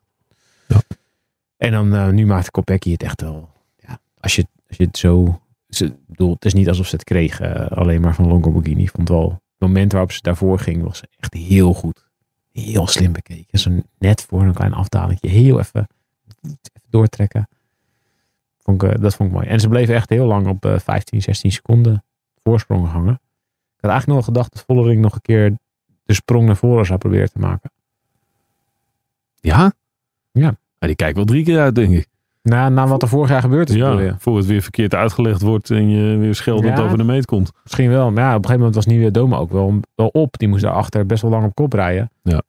Ja. 0.67 0.81
En 1.57 1.71
dan 1.71 1.95
eh, 1.95 2.09
nu 2.09 2.25
maakte 2.25 2.51
Kopecky 2.51 2.91
het 2.91 3.03
echt 3.03 3.21
wel. 3.21 3.49
Ja, 3.75 3.99
als, 4.19 4.35
je, 4.35 4.47
als 4.67 4.77
je 4.77 4.83
het 4.83 4.97
zo. 4.97 5.41
Ze, 5.69 5.95
bedoel, 6.07 6.33
het 6.33 6.45
is 6.45 6.53
niet 6.53 6.67
alsof 6.67 6.87
ze 6.87 6.95
het 6.95 7.03
kreeg 7.03 7.39
eh, 7.39 7.77
alleen 7.77 8.01
maar 8.01 8.15
van 8.15 8.27
Longo 8.27 8.51
Borghini. 8.51 8.83
Ik 8.83 8.91
vond 8.91 9.09
wel. 9.09 9.29
Het 9.29 9.67
moment 9.67 9.91
waarop 9.91 10.11
ze 10.11 10.21
daarvoor 10.21 10.59
ging 10.59 10.83
was 10.83 11.03
echt 11.19 11.33
heel 11.33 11.73
goed. 11.73 12.05
Heel 12.51 12.87
slim 12.87 13.11
bekeken. 13.11 13.59
Zo 13.59 13.71
net 13.97 14.21
voor 14.21 14.41
een 14.41 14.53
klein 14.53 14.73
afdalingje. 14.73 15.29
Heel 15.29 15.59
even 15.59 15.87
doortrekken. 16.89 17.49
Vond 18.59 18.83
ik, 18.83 18.89
eh, 18.91 19.01
dat 19.01 19.15
vond 19.15 19.29
ik 19.29 19.35
mooi. 19.35 19.47
En 19.47 19.59
ze 19.59 19.67
bleven 19.67 19.95
echt 19.95 20.09
heel 20.09 20.25
lang 20.25 20.47
op 20.47 20.65
eh, 20.65 20.79
15, 20.79 21.21
16 21.21 21.51
seconden 21.51 22.03
voorsprong 22.43 22.87
hangen. 22.87 23.13
Ik 23.13 23.83
had 23.83 23.91
eigenlijk 23.91 24.07
nog 24.07 24.15
wel 24.15 24.25
gedacht 24.35 24.53
dat 24.53 24.63
Vollering 24.67 25.01
nog 25.01 25.13
een 25.13 25.21
keer 25.21 25.57
de 26.03 26.13
sprong 26.13 26.45
naar 26.45 26.57
voren 26.57 26.85
zou 26.85 26.99
proberen 26.99 27.31
te 27.31 27.39
maken. 27.39 27.71
Ja? 29.39 29.73
Ja. 30.31 30.55
die 30.79 30.95
kijkt 30.95 31.15
wel 31.15 31.25
drie 31.25 31.43
keer 31.43 31.59
uit, 31.59 31.75
denk 31.75 31.93
ik. 31.93 32.07
Na, 32.41 32.69
na 32.69 32.87
wat 32.87 33.01
er 33.01 33.07
vorig 33.07 33.29
jaar 33.29 33.41
gebeurd 33.41 33.69
is. 33.69 33.75
Ja, 33.75 34.15
voor 34.19 34.37
het 34.37 34.45
weer 34.45 34.61
verkeerd 34.61 34.95
uitgelegd 34.95 35.41
wordt 35.41 35.69
en 35.71 35.89
je 35.89 36.17
weer 36.17 36.35
scheldend 36.35 36.77
Ja. 36.77 36.83
over 36.83 36.97
de 36.97 37.03
meet 37.03 37.25
komt. 37.25 37.51
Misschien 37.63 37.89
wel. 37.89 38.11
Maar 38.11 38.23
ja, 38.23 38.29
op 38.29 38.35
een 38.35 38.49
gegeven 38.49 38.57
moment 38.57 38.75
was 38.75 38.85
Nieuwe 38.85 39.11
Doma 39.11 39.37
ook 39.37 39.51
wel, 39.51 39.79
wel 39.95 40.07
op. 40.07 40.37
Die 40.37 40.47
moest 40.47 40.63
daarachter 40.63 41.05
best 41.05 41.21
wel 41.21 41.31
lang 41.31 41.45
op 41.45 41.55
kop 41.55 41.73
rijden. 41.73 42.11
Ja. 42.21 42.41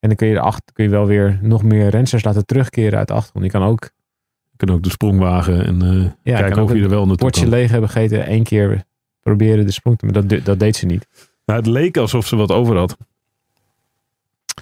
En 0.00 0.08
dan 0.08 0.16
kun 0.16 0.28
je, 0.28 0.34
erachter, 0.34 0.72
kun 0.74 0.84
je 0.84 0.90
wel 0.90 1.06
weer 1.06 1.38
nog 1.42 1.62
meer 1.62 1.88
rensters 1.88 2.24
laten 2.24 2.46
terugkeren 2.46 2.98
uit 2.98 3.08
de 3.08 3.14
achtergrond. 3.14 3.50
Die 3.50 3.60
kan 3.60 3.68
ook 3.68 3.90
Je 4.50 4.66
kan 4.66 4.74
ook 4.74 4.82
de 4.82 4.90
sprong 4.90 5.18
wagen 5.18 5.64
en 5.66 5.82
eh, 5.82 6.10
ja, 6.22 6.38
kijken 6.38 6.62
of 6.62 6.72
je 6.74 6.82
er 6.82 6.88
wel 6.88 7.00
een 7.02 7.06
naartoe 7.08 7.16
bordje 7.26 7.40
kan. 7.42 7.50
leeg 7.50 7.70
hebben 7.70 7.90
gegeten. 7.90 8.26
één 8.26 8.42
keer 8.42 8.84
proberen 9.22 9.66
de 9.66 9.72
sprong 9.72 9.98
te 9.98 10.06
maken. 10.06 10.28
Dat, 10.28 10.44
dat 10.44 10.58
deed 10.58 10.76
ze 10.76 10.86
niet. 10.86 11.06
Nou, 11.44 11.58
het 11.58 11.68
leek 11.68 11.96
alsof 11.96 12.26
ze 12.26 12.36
wat 12.36 12.52
over 12.52 12.76
had. 12.76 12.96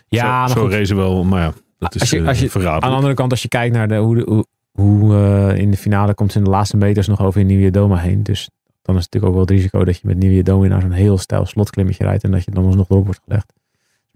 Ja, 0.09 0.49
zo, 0.49 0.67
maar 0.69 0.85
zo 0.85 0.97
wel, 0.97 1.25
maar 1.25 1.43
ja, 1.43 1.53
dat 1.79 1.95
is 1.95 2.01
Als 2.01 2.11
je- 2.11 2.21
eh, 2.21 2.27
als 2.29 2.39
je-. 2.41 2.69
Aan 2.69 2.81
de 2.81 2.87
andere 2.87 3.15
kant, 3.15 3.31
als 3.31 3.43
je 3.43 3.49
kijkt 3.49 3.75
naar 3.75 3.89
de, 3.89 3.97
hoe, 3.97 4.15
de, 4.17 4.23
hoe, 4.25 4.47
hoe 4.73 5.15
eh, 5.15 5.59
in 5.59 5.71
de 5.71 5.77
finale 5.77 6.15
komt 6.15 6.33
ze 6.33 6.39
in 6.39 6.45
de 6.45 6.51
laatste 6.51 6.77
meters 6.77 7.07
nog 7.07 7.21
over 7.23 7.41
in 7.41 7.47
Nieuwe 7.47 7.71
Doma 7.71 7.97
heen. 7.97 8.23
Dus 8.23 8.51
dan 8.83 8.97
is 8.97 9.03
het 9.05 9.13
natuurlijk 9.13 9.25
ook 9.25 9.33
wel 9.33 9.41
het 9.41 9.51
risico 9.51 9.85
dat 9.85 9.97
je 9.97 10.07
met 10.07 10.17
Nieuwe 10.19 10.43
Doma 10.43 10.67
naar 10.67 10.81
zo'n 10.81 10.91
heel 10.91 11.19
stijl 11.19 11.47
slotklimmetje 11.47 12.05
rijdt. 12.05 12.25
En 12.25 12.31
dat 12.31 12.45
je 12.45 12.51
dan 12.51 12.65
alsnog 12.65 12.91
erop 12.91 13.05
wordt 13.05 13.21
gelegd. 13.25 13.53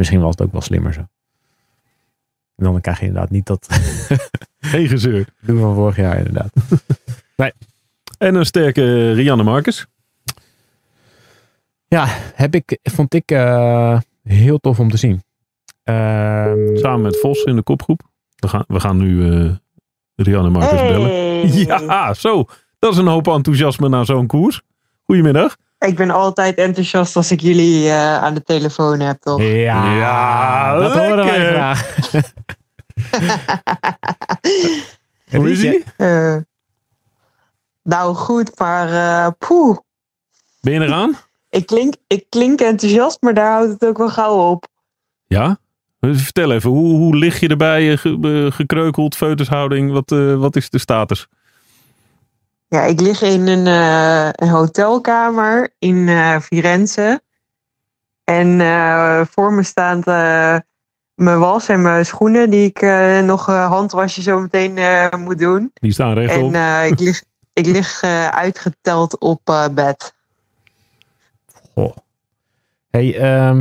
Misschien 0.01 0.21
was 0.21 0.31
het 0.31 0.43
ook 0.43 0.53
wel 0.53 0.61
slimmer 0.61 0.93
zo. 0.93 1.01
En 1.01 2.65
dan 2.65 2.81
krijg 2.81 3.01
je 3.01 3.07
inderdaad 3.07 3.31
niet 3.31 3.47
dat 3.47 3.67
Geen 4.61 4.89
gezeur. 4.89 5.27
doen 5.47 5.61
van 5.61 5.75
vorig 5.75 5.97
jaar 5.97 6.17
inderdaad. 6.17 6.53
En 8.19 8.35
een 8.35 8.47
sterke 8.47 9.13
Rianne 9.13 9.43
Marcus. 9.43 9.87
Ja, 11.89 12.07
heb 12.35 12.55
ik, 12.55 12.79
vond 12.83 13.15
ik 13.15 13.31
eh, 13.31 14.01
heel 14.23 14.59
tof 14.59 14.81
om 14.81 14.91
te 14.91 14.97
zien. 14.97 15.23
Ehm, 15.83 16.77
Samen 16.77 17.01
met 17.01 17.19
Vos 17.21 17.43
in 17.43 17.57
de 17.57 17.63
kopgroep. 17.63 18.03
We 18.37 18.49
gaan, 18.49 18.65
we 18.67 18.81
gaan 18.81 18.97
nu 18.97 19.31
eh, 19.31 19.51
Rianne 20.15 20.51
Marcus 20.51 20.81
bellen. 20.81 21.53
Ja, 21.53 22.15
zo. 22.15 22.45
Dat 22.79 22.93
is 22.93 22.99
een 22.99 23.07
hoop 23.07 23.29
enthousiasme 23.29 23.89
na 23.89 24.05
zo'n 24.05 24.27
koers. 24.27 24.63
Goedemiddag. 25.05 25.57
Ik 25.87 25.97
ben 25.97 26.11
altijd 26.11 26.57
enthousiast 26.57 27.17
als 27.17 27.31
ik 27.31 27.41
jullie 27.41 27.89
eh, 27.89 28.17
aan 28.23 28.35
de 28.35 28.43
telefoon 28.43 29.01
heb, 29.01 29.21
toch? 29.21 29.41
ja, 29.43 29.93
Ja, 29.95 30.79
dat 30.79 30.93
horen 30.93 31.25
wij 31.25 31.47
graag. 31.47 31.97
Hoe 35.31 35.51
is 35.51 35.63
ie? 35.63 35.85
Eh, 35.97 36.37
nou, 37.83 38.15
goed, 38.15 38.59
maar 38.59 38.93
eh, 38.93 39.33
poeh. 39.39 39.77
Ben 40.61 40.73
je 40.73 40.81
eraan? 40.81 41.17
Ik 41.51 41.67
klink, 41.67 41.95
ik 42.07 42.25
klink 42.29 42.61
enthousiast, 42.61 43.23
maar 43.23 43.35
daar 43.35 43.53
houdt 43.53 43.73
het 43.73 43.85
ook 43.87 43.99
wel 43.99 44.09
gauw 44.11 44.51
op. 44.51 44.67
Ja? 45.27 45.59
Vertel 46.01 46.53
even, 46.53 46.71
hoe, 46.71 46.97
hoe 46.97 47.17
lig 47.17 47.41
je 47.41 47.49
erbij? 47.49 47.97
ge- 47.97 48.49
gekreukeld, 48.53 49.17
feutushouding? 49.17 49.93
Wat, 49.93 50.13
eh, 50.13 50.35
wat 50.35 50.57
is 50.57 50.71
de 50.71 50.79
status? 50.79 51.27
Ja, 52.71 52.83
ik 52.85 53.01
lig 53.01 53.23
in 53.23 53.47
een, 53.47 53.67
eh, 53.67 54.29
een 54.33 54.49
hotelkamer 54.49 55.75
in 55.79 56.09
eh, 56.09 56.41
Firenze. 56.41 57.23
En 58.25 58.61
eh, 58.61 59.21
voor 59.31 59.53
me 59.53 59.63
staan 59.63 60.01
mijn 61.15 61.39
was 61.39 61.69
en 61.69 61.83
mijn 61.83 62.07
schoenen, 62.07 62.51
die 62.51 62.73
ik 62.75 62.81
nog 63.25 63.47
handwasje 63.47 64.23
zo 64.23 64.41
meteen 64.41 64.79
moet 65.19 65.39
doen. 65.39 65.71
Die 65.75 65.93
staan 65.93 66.15
rechtop. 66.15 66.55
En 66.55 66.87
ik 66.87 66.99
lig, 66.99 67.23
ik 67.53 67.67
lig 67.67 68.03
uitgeteld 68.31 69.19
op 69.19 69.69
bed. 69.75 70.15
Goh. 71.75 71.97
Hey, 72.91 73.19
ehm, 73.19 73.61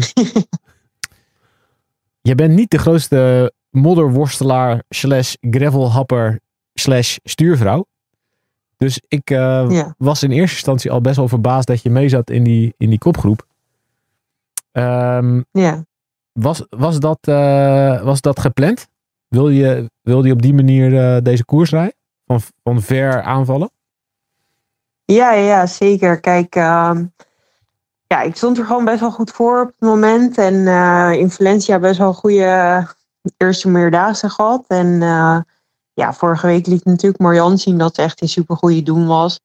je 2.30 2.36
bent 2.36 2.54
niet 2.54 2.72
de 2.72 2.78
grootste 2.78 3.54
modderworstelaar 3.70 4.84
slash 4.90 5.34
gravelhapper 5.42 6.40
slash 6.74 7.18
stuurvrouw. 7.24 7.86
Dus 8.80 9.02
ik 9.08 9.30
eh, 9.30 9.66
Ja. 9.70 9.94
was 9.98 10.24
in 10.24 10.32
eerste 10.32 10.56
instantie 10.56 10.92
al 10.92 11.02
best 11.02 11.16
wel 11.16 11.28
verbaasd 11.28 11.68
dat 11.68 11.82
je 11.82 11.90
mee 11.90 12.10
zat 12.10 12.30
in 12.30 12.44
die, 12.44 12.74
in 12.78 12.90
die 12.90 12.98
kopgroep. 13.00 13.46
Ehm, 14.72 15.42
Ja. 15.52 15.84
was, 16.32 16.66
was, 16.70 17.00
dat, 17.00 17.18
eh, 17.22 18.02
was 18.04 18.22
dat 18.22 18.40
gepland? 18.40 18.88
Wil 19.28 19.50
je, 19.50 19.90
wil 20.02 20.26
je 20.26 20.32
op 20.34 20.42
die 20.42 20.54
manier 20.54 20.98
eh, 21.16 21.22
deze 21.24 21.46
koers 21.46 21.70
rijden? 21.70 21.94
Van, 22.26 22.42
van 22.64 22.82
ver 22.82 23.22
aanvallen? 23.22 23.70
Ja, 25.06 25.32
ja, 25.34 25.66
zeker. 25.66 26.20
Kijk, 26.20 26.56
ehm, 26.56 27.06
ja, 28.08 28.22
ik 28.22 28.36
stond 28.36 28.58
er 28.58 28.66
gewoon 28.66 28.86
best 28.86 29.00
wel 29.00 29.12
goed 29.12 29.32
voor 29.32 29.62
op 29.62 29.68
het 29.68 29.90
moment. 29.90 30.38
En 30.38 30.68
in 31.20 31.30
Valencia 31.32 31.80
best 31.80 31.98
wel 31.98 32.08
een 32.08 32.14
goede 32.14 32.88
eerste 33.38 33.70
meerdaagse 33.70 34.30
gehad. 34.30 34.66
En 34.68 35.02
eh, 35.02 35.40
ja, 36.00 36.14
vorige 36.14 36.48
week 36.48 36.68
liet 36.68 36.86
natuurlijk 36.86 37.22
Marianne 37.22 37.58
zien 37.58 37.78
dat 37.78 37.96
ze 37.96 38.02
echt 38.02 38.22
een 38.22 38.30
supergoeie 38.30 38.84
doen 38.84 39.08
was. 39.08 39.40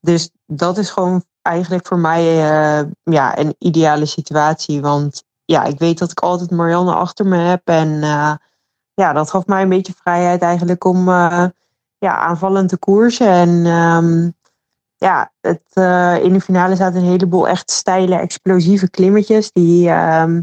Dus 0.00 0.30
dat 0.46 0.78
is 0.78 0.90
gewoon 0.90 1.24
eigenlijk 1.42 1.86
voor 1.86 1.98
mij 1.98 2.22
eh, 2.22 2.86
ja, 3.02 3.38
een 3.38 3.54
ideale 3.58 4.06
situatie. 4.06 4.80
Want 4.80 5.24
ja, 5.44 5.64
ik 5.64 5.78
weet 5.78 5.98
dat 5.98 6.10
ik 6.10 6.20
altijd 6.20 6.50
Marianne 6.50 6.94
achter 6.94 7.26
me 7.26 7.36
heb. 7.36 7.60
En 7.64 8.02
eh, 8.02 8.34
ja, 8.94 9.12
dat 9.12 9.30
gaf 9.30 9.46
mij 9.46 9.62
een 9.62 9.68
beetje 9.68 9.92
vrijheid 10.02 10.42
eigenlijk 10.42 10.84
om 10.84 11.08
eh, 11.08 11.44
ja, 11.98 12.16
aanvallend 12.18 12.68
te 12.68 12.78
koersen. 12.78 13.28
En 13.28 13.66
ehm, 13.66 14.30
ja, 14.96 15.32
het, 15.40 15.62
in 16.22 16.32
de 16.32 16.40
finale 16.40 16.76
zaten 16.76 17.00
een 17.00 17.08
heleboel 17.08 17.48
echt 17.48 17.70
steile, 17.70 18.16
explosieve 18.16 18.90
klimmetjes. 18.90 19.52
Die 19.52 19.88
ehm, 19.88 20.40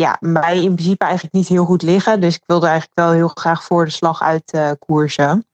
ja, 0.00 0.16
mij 0.20 0.62
in 0.62 0.74
principe 0.74 1.04
eigenlijk 1.04 1.34
niet 1.34 1.48
heel 1.48 1.64
goed 1.64 1.82
liggen. 1.82 2.20
Dus 2.20 2.34
ik 2.34 2.42
wilde 2.46 2.66
eigenlijk 2.66 2.98
wel 2.98 3.10
heel 3.10 3.28
graag 3.28 3.64
voor 3.64 3.84
de 3.84 3.90
slag 3.90 4.22
uit 4.22 4.52
eh, 4.52 4.70
koersen. 4.78 5.46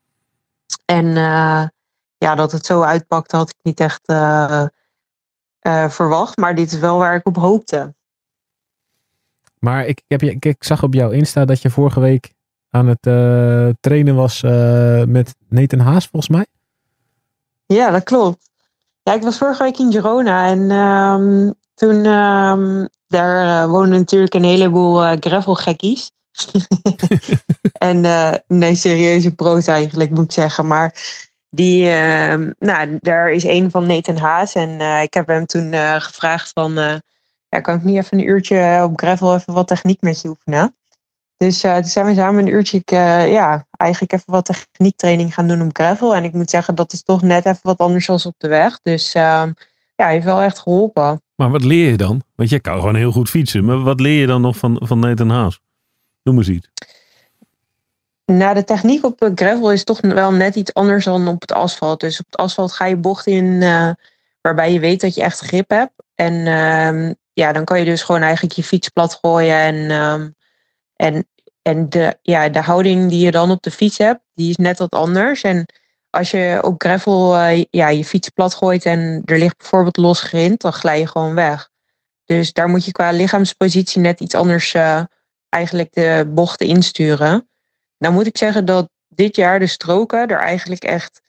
En 0.85 1.07
eh, 1.17 1.65
ja, 2.19 2.35
dat 2.35 2.53
het 2.53 2.67
zo 2.67 2.83
uitpakte 2.83 3.37
had 3.37 3.49
ik 3.49 3.57
niet 3.63 3.81
echt 3.81 4.01
eh, 4.05 4.65
verwacht. 5.89 6.37
Maar 6.37 6.55
dit 6.55 6.73
is 6.73 6.79
wel 6.79 6.99
waar 6.99 7.15
ik 7.15 7.27
op 7.27 7.37
hoopte. 7.37 7.95
Maar 9.59 9.87
ik, 9.87 10.03
heb 10.07 10.21
je, 10.21 10.37
ik, 10.41 10.65
zag 10.65 10.83
op 10.83 10.95
jouw 10.95 11.11
Insta 11.11 11.45
dat 11.45 11.63
je 11.63 11.71
vorige 11.71 12.01
week 12.01 12.33
aan 12.71 12.87
het 12.87 13.03
trainen 13.81 14.15
was 14.15 14.43
met 15.07 15.35
Nathan 15.49 15.79
Haas, 15.79 16.07
volgens 16.07 16.37
mij. 16.37 16.47
Ja, 17.67 17.91
dat 17.91 18.03
klopt. 18.03 18.51
Ja, 19.03 19.13
ik 19.13 19.23
was 19.23 19.39
vorige 19.39 19.63
week 19.63 19.79
in 19.79 19.93
Girona 19.93 20.47
en 20.47 20.71
ehm, 20.71 21.51
toen 21.77 22.05
ehm, 22.05 22.87
daar 23.07 23.45
uh, 23.45 23.71
wonen 23.71 23.99
natuurlijk 23.99 24.35
een 24.35 24.45
heleboel 24.45 25.05
uh, 25.05 25.13
gravelgekkies. 25.21 26.11
en 27.89 28.05
uh, 28.05 28.33
nee, 28.47 28.75
serieuze 28.75 29.35
pro's 29.35 29.67
eigenlijk 29.67 30.11
moet 30.11 30.25
ik 30.25 30.33
zeggen. 30.33 30.67
Maar 30.67 30.95
die, 31.51 31.85
uh, 31.85 32.51
nou, 32.59 32.99
daar 33.01 33.31
is 33.31 33.45
een 33.45 33.71
van 33.71 33.87
Nathan 33.87 34.17
Haas 34.17 34.55
en 34.55 35.03
ik 35.03 35.15
heb 35.15 35.27
hem 35.27 35.47
toen 35.47 35.75
gevraagd 36.01 36.51
van, 36.55 36.73
ja, 37.49 37.61
kan 37.61 37.75
ik 37.75 37.83
niet 37.83 37.97
even 37.97 38.19
een 38.19 38.29
uurtje 38.29 38.81
op 38.85 38.99
gravel 38.99 39.35
even 39.35 39.53
wat 39.53 39.67
techniek 39.67 40.01
met 40.01 40.21
je 40.21 40.29
oefenen? 40.29 40.77
Dus 41.37 41.61
toen 41.61 41.85
zijn 41.85 42.07
we 42.07 42.15
samen 42.15 42.47
een 42.47 42.53
uurtje, 42.53 42.83
ja, 43.31 43.67
eigenlijk 43.71 44.13
even 44.13 44.33
wat 44.33 44.45
techniektraining 44.45 45.35
gaan 45.35 45.49
doen 45.49 45.63
op 45.63 45.71
gravel. 45.73 46.15
En 46.15 46.25
ik 46.25 46.33
moet 46.33 46.51
zeggen, 46.51 46.75
dat 46.75 46.93
is 46.93 47.03
toch 47.03 47.23
net 47.23 47.47
even 47.47 47.61
wat 47.63 47.79
anders 47.79 48.07
dan 48.07 48.21
op 48.25 48.35
de 48.37 48.49
weg. 48.49 48.81
Dus 48.83 49.15
uh, 49.15 49.43
ja, 49.97 50.09
heeft 50.09 50.25
wel 50.25 50.41
echt 50.41 50.59
geholpen. 50.59 51.23
Maar 51.35 51.51
wat 51.51 51.65
leer 51.65 51.91
je 51.91 51.97
dan? 51.97 52.23
Want 52.35 52.51
jij 52.51 52.61
kan 52.61 52.77
gewoon 52.77 52.95
heel 52.95 53.13
goed 53.13 53.31
fietsen. 53.31 53.65
Maar 53.65 53.83
wat 53.83 54.01
leer 54.01 54.21
je 54.21 54.27
dan 54.27 54.41
nog 54.41 54.57
van, 54.57 54.81
van 54.83 54.99
Nathan 54.99 55.31
Haas? 55.31 55.61
Noem 56.23 56.37
eens 56.37 56.49
iets. 56.49 56.69
Nou, 58.25 58.55
de 58.55 58.65
techniek 58.65 59.05
op 59.05 59.31
gravel 59.35 59.73
is 59.73 59.85
toch 59.85 60.01
wel 60.01 60.33
net 60.33 60.55
iets 60.55 60.75
anders 60.75 61.05
dan 61.05 61.29
op 61.29 61.41
het 61.41 61.53
asfalt. 61.53 62.01
Dus 62.01 62.21
op 62.21 62.27
het 62.27 62.37
asfalt 62.37 62.73
ga 62.73 62.85
je 62.85 62.97
bocht 62.97 63.27
in 63.27 63.45
uh, 63.45 63.91
waarbij 64.41 64.73
je 64.73 64.81
weet 64.81 65.01
dat 65.01 65.15
je 65.15 65.23
echt 65.23 65.39
grip 65.39 65.71
hebt. 65.71 65.93
En 66.15 66.47
ehm, 66.47 67.13
ja, 67.33 67.53
dan 67.53 67.65
kan 67.65 67.79
je 67.79 67.85
dus 67.85 68.03
gewoon 68.03 68.23
eigenlijk 68.23 68.55
je 68.55 68.63
fiets 68.63 68.89
plat 68.89 69.19
gooien. 69.23 69.57
En, 69.57 69.91
ehm, 69.91 70.29
en, 70.97 71.27
en 71.63 71.89
de, 71.89 72.19
ja, 72.23 72.49
de 72.49 72.61
houding 72.61 73.09
die 73.09 73.25
je 73.25 73.31
dan 73.31 73.51
op 73.51 73.63
de 73.63 73.71
fiets 73.71 73.99
hebt, 73.99 74.21
die 74.35 74.51
is 74.51 74.57
net 74.57 74.79
wat 74.79 74.91
anders. 74.91 75.43
En 75.43 75.67
als 76.17 76.31
je 76.31 76.59
op 76.63 76.75
gravel 76.83 77.37
eh, 77.37 77.65
ja, 77.71 77.89
je 77.89 78.05
fiets 78.05 78.29
plat 78.29 78.55
gooit 78.55 78.85
en 78.85 79.23
er 79.25 79.39
ligt 79.39 79.59
bijvoorbeeld 79.59 79.97
los 79.97 80.21
grind, 80.21 80.61
dan 80.61 80.73
glij 80.73 80.99
je 80.99 81.07
gewoon 81.07 81.35
weg. 81.35 81.69
Dus 82.25 82.53
daar 82.53 82.69
moet 82.69 82.85
je 82.85 82.93
qua 82.93 83.11
lichaamspositie 83.11 84.01
net 84.01 84.21
iets 84.21 84.35
anders 84.35 84.75
eh, 84.75 85.03
eigenlijk 85.49 85.95
de 85.95 86.31
bochten 86.35 86.67
insturen. 86.67 87.49
Nou 87.99 88.15
moet 88.15 88.27
ik 88.27 88.39
zeggen 88.39 88.65
dat 88.65 88.89
dit 89.09 89.37
jaar 89.37 89.59
de 89.59 89.67
stroken 89.67 90.29
er 90.29 90.39
eigenlijk 90.39 90.85
echt 90.85 91.21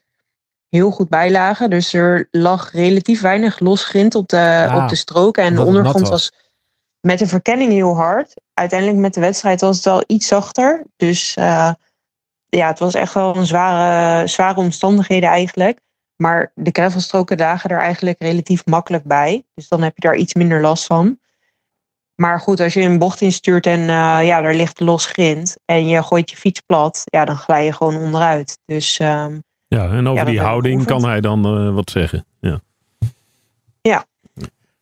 heel 0.69 0.91
goed 0.91 1.09
bij 1.09 1.31
lagen. 1.31 1.69
Dus 1.69 1.93
er 1.93 2.27
lag 2.31 2.71
relatief 2.71 3.21
weinig 3.21 3.59
los 3.59 3.83
grind 3.83 4.15
op 4.15 4.27
de, 4.27 4.71
op 4.75 4.89
de 4.89 4.95
stroken. 4.95 5.43
En 5.43 5.55
de 5.55 5.63
ondergrond 5.63 5.99
was. 5.99 6.09
was 6.09 6.31
met 6.99 7.19
de 7.19 7.27
verkenning 7.27 7.71
heel 7.71 7.95
hard. 7.95 8.33
Uiteindelijk 8.53 8.99
met 8.99 9.13
de 9.13 9.19
wedstrijd 9.19 9.61
was 9.61 9.75
het 9.75 9.85
wel 9.85 10.03
iets 10.07 10.27
zachter. 10.27 10.83
Dus 10.95 11.35
eh, 11.35 11.71
ja, 12.57 12.67
het 12.67 12.79
was 12.79 12.93
echt 12.93 13.13
wel 13.13 13.35
een 13.35 13.45
zware, 13.45 14.27
zware 14.27 14.59
omstandigheden 14.59 15.29
eigenlijk. 15.29 15.79
Maar 16.15 16.51
de 16.55 16.69
gravelstroken 16.71 17.37
lagen 17.37 17.69
er 17.69 17.79
eigenlijk 17.79 18.21
relatief 18.21 18.65
makkelijk 18.65 19.03
bij. 19.03 19.43
Dus 19.53 19.67
dan 19.67 19.81
heb 19.81 19.93
je 19.95 20.07
daar 20.07 20.15
iets 20.15 20.33
minder 20.33 20.61
last 20.61 20.85
van. 20.85 21.19
Maar 22.15 22.39
goed, 22.39 22.59
als 22.59 22.73
je 22.73 22.81
een 22.81 22.99
bocht 22.99 23.21
instuurt 23.21 23.65
en 23.65 23.79
eh, 23.79 24.19
ja, 24.25 24.43
er 24.43 24.55
ligt 24.55 24.79
los 24.79 25.05
grind 25.05 25.57
en 25.65 25.87
je 25.87 26.03
gooit 26.03 26.29
je 26.29 26.37
fiets 26.37 26.59
plat, 26.59 27.01
ja, 27.03 27.25
dan 27.25 27.37
glij 27.37 27.65
je 27.65 27.73
gewoon 27.73 27.95
onderuit. 27.95 28.59
Dus 28.65 28.97
ehm, 28.99 29.39
Ja, 29.67 29.89
en 29.89 30.07
over 30.07 30.23
Ja, 30.23 30.29
die 30.29 30.39
houding 30.39 30.85
kan 30.85 31.05
hij 31.05 31.21
dan 31.21 31.45
eh, 31.45 31.73
wat 31.73 31.89
zeggen. 31.89 32.25
Ja. 32.39 32.61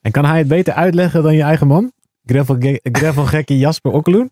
En 0.02 0.12
kan 0.12 0.26
hij 0.26 0.38
het 0.38 0.48
beter 0.48 0.74
uitleggen 0.74 1.24
dan 1.24 1.36
je 1.36 1.42
eigen 1.42 1.68
man? 1.68 1.92
Gravel, 2.26 2.58
gravel 2.82 3.26
gekke 3.26 3.58
Jasper 3.58 3.92
Okkeloen? 3.92 4.32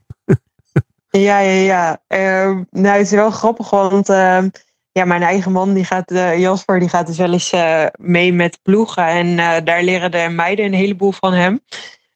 Ja, 1.21 1.39
ja, 1.39 1.61
ja. 1.61 2.01
Ehm, 2.07 2.63
nou, 2.69 2.97
het 2.97 3.05
is 3.05 3.11
wel 3.11 3.31
grappig, 3.31 3.69
want 3.69 4.09
ehm, 4.09 4.49
ja, 4.93 5.05
mijn 5.05 5.21
eigen 5.21 5.51
man, 5.51 5.73
die 5.73 5.85
gaat, 5.85 6.11
eh, 6.11 6.39
Jasper, 6.39 6.79
die 6.79 6.89
gaat 6.89 7.07
dus 7.07 7.17
wel 7.17 7.33
eens 7.33 7.51
eh, 7.51 7.85
mee 7.99 8.33
met 8.33 8.59
ploegen. 8.61 9.07
En 9.07 9.39
eh, 9.39 9.55
daar 9.63 9.83
leren 9.83 10.11
de 10.11 10.27
meiden 10.29 10.65
een 10.65 10.73
heleboel 10.73 11.11
van 11.11 11.33
hem. 11.33 11.59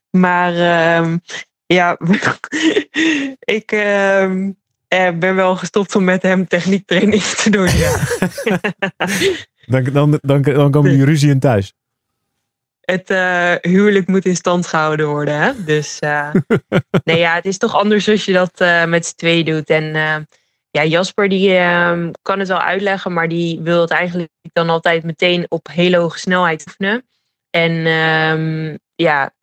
Maar 0.10 0.54
ehm, 0.54 1.18
ja, 1.66 1.98
ik 3.58 3.68
ben 5.20 5.36
wel 5.36 5.56
gestopt 5.56 5.96
om 5.96 6.04
met 6.04 6.22
hem 6.22 6.48
techniektraining 6.48 7.22
te 7.22 7.50
doen. 7.50 7.70
Ja. 7.70 7.98
Dan, 9.68 9.84
dan, 9.84 10.20
dan, 10.22 10.42
dan 10.42 10.72
komen 10.72 10.92
die 10.92 11.06
ruzie 11.06 11.30
in 11.30 11.40
thuis. 11.40 11.74
Het 12.92 13.10
eh, 13.10 13.54
huwelijk 13.62 14.08
moet 14.08 14.26
in 14.26 14.36
stand 14.36 14.68
gehouden 14.68 15.08
worden. 15.08 15.40
Hè? 15.40 15.64
Dus 15.64 16.00
eh, 16.00 16.34
nee, 17.04 17.18
ja, 17.18 17.36
het 17.36 17.46
is 17.46 17.58
toch 17.58 17.76
anders 17.76 18.10
als 18.10 18.26
je 18.26 18.34
dat 18.34 18.62
eh, 18.62 18.86
met 18.86 19.06
z'n 19.06 19.16
tweeën 19.16 19.46
doet. 19.46 19.70
En 19.70 19.84
ja, 20.70 20.86
Jasper 20.86 21.30
die 21.30 21.56
ehm, 21.56 22.12
kan 22.22 22.40
het 22.40 22.48
wel 22.48 22.62
uitleggen, 22.62 23.14
maar 23.14 23.28
die 23.28 23.60
wil 23.62 23.82
het 23.82 23.90
eigenlijk 23.90 24.32
dan 24.54 24.70
altijd 24.70 25.04
meteen 25.04 25.46
op 25.50 25.68
hele 25.72 25.98
hoge 25.98 26.20
snelheid 26.20 26.66
oefenen. 26.68 27.08
En 27.50 27.86
ehm, 27.86 28.78
ja, 28.96 29.34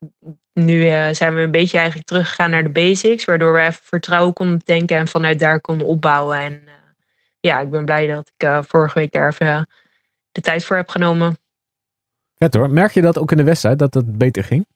nu 0.53 0.81
zijn 1.15 1.35
we 1.35 1.41
een 1.41 1.51
beetje 1.51 1.77
eigenlijk 1.77 2.07
teruggegaan 2.07 2.51
naar 2.51 2.63
de 2.63 2.69
basics, 2.69 3.25
waardoor 3.25 3.53
we 3.53 3.61
even 3.61 3.81
vertrouwen 3.83 4.33
konden 4.33 4.65
tanken 4.65 4.97
en 4.97 5.09
vanuit 5.09 5.39
daar 5.39 5.61
konden 5.61 5.87
opbouwen. 5.87 6.39
En 6.39 6.69
ja, 7.41 7.61
ik 7.61 7.71
ben 7.71 7.85
blij 7.85 8.07
dat 8.07 8.33
ik 8.37 8.65
vorige 8.69 8.99
week 8.99 9.13
daar 9.13 9.29
even 9.29 9.69
de 10.33 10.41
tijd 10.41 10.65
voor 10.65 10.77
heb 10.77 10.89
genomen. 10.89 11.37
Vet 12.45 12.55
hoor. 12.55 12.71
Merk 12.71 12.93
je 12.93 13.01
dat 13.01 13.19
ook 13.19 13.31
in 13.31 13.37
de 13.37 13.45
wedstrijd, 13.45 13.79
dat 13.79 13.95
het 13.95 14.19
beter 14.19 14.45
ging? 14.45 14.67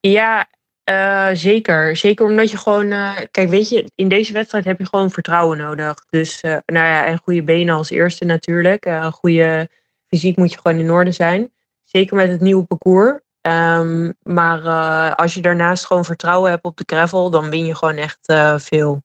Ja, 0.00 0.46
eh, 0.84 1.28
zeker. 1.32 1.96
Zeker 1.96 2.26
omdat 2.26 2.50
je 2.50 2.56
gewoon. 2.56 2.90
eh, 2.90 3.16
kijk, 3.30 3.48
weet 3.48 3.68
je, 3.68 3.90
in 3.94 4.08
deze 4.08 4.32
wedstrijd 4.32 4.64
heb 4.64 4.78
je 4.78 4.86
gewoon 4.86 5.10
vertrouwen 5.10 5.58
nodig. 5.58 6.04
Dus, 6.10 6.40
eh, 6.40 6.50
nou 6.50 6.86
ja, 6.86 7.06
en 7.06 7.18
goede 7.18 7.42
benen 7.42 7.74
als 7.74 7.90
eerste 7.90 8.24
natuurlijk. 8.24 8.84
Eh 8.84 9.12
goede 9.12 9.68
fysiek 10.06 10.36
moet 10.36 10.52
je 10.52 10.58
gewoon 10.62 10.78
in 10.78 10.90
orde 10.90 11.12
zijn. 11.12 11.52
Zeker 11.84 12.16
met 12.16 12.30
het 12.30 12.40
nieuwe 12.40 12.64
parcours. 12.64 13.20
Ehm, 13.40 14.12
maar 14.22 14.64
eh, 14.64 15.14
als 15.14 15.34
je 15.34 15.40
daarnaast 15.40 15.86
gewoon 15.86 16.04
vertrouwen 16.04 16.50
hebt 16.50 16.64
op 16.64 16.76
de 16.76 16.84
gravel, 16.86 17.30
dan 17.30 17.50
win 17.50 17.64
je 17.64 17.74
gewoon 17.74 17.96
echt 17.96 18.28
eh, 18.28 18.58
veel. 18.58 19.02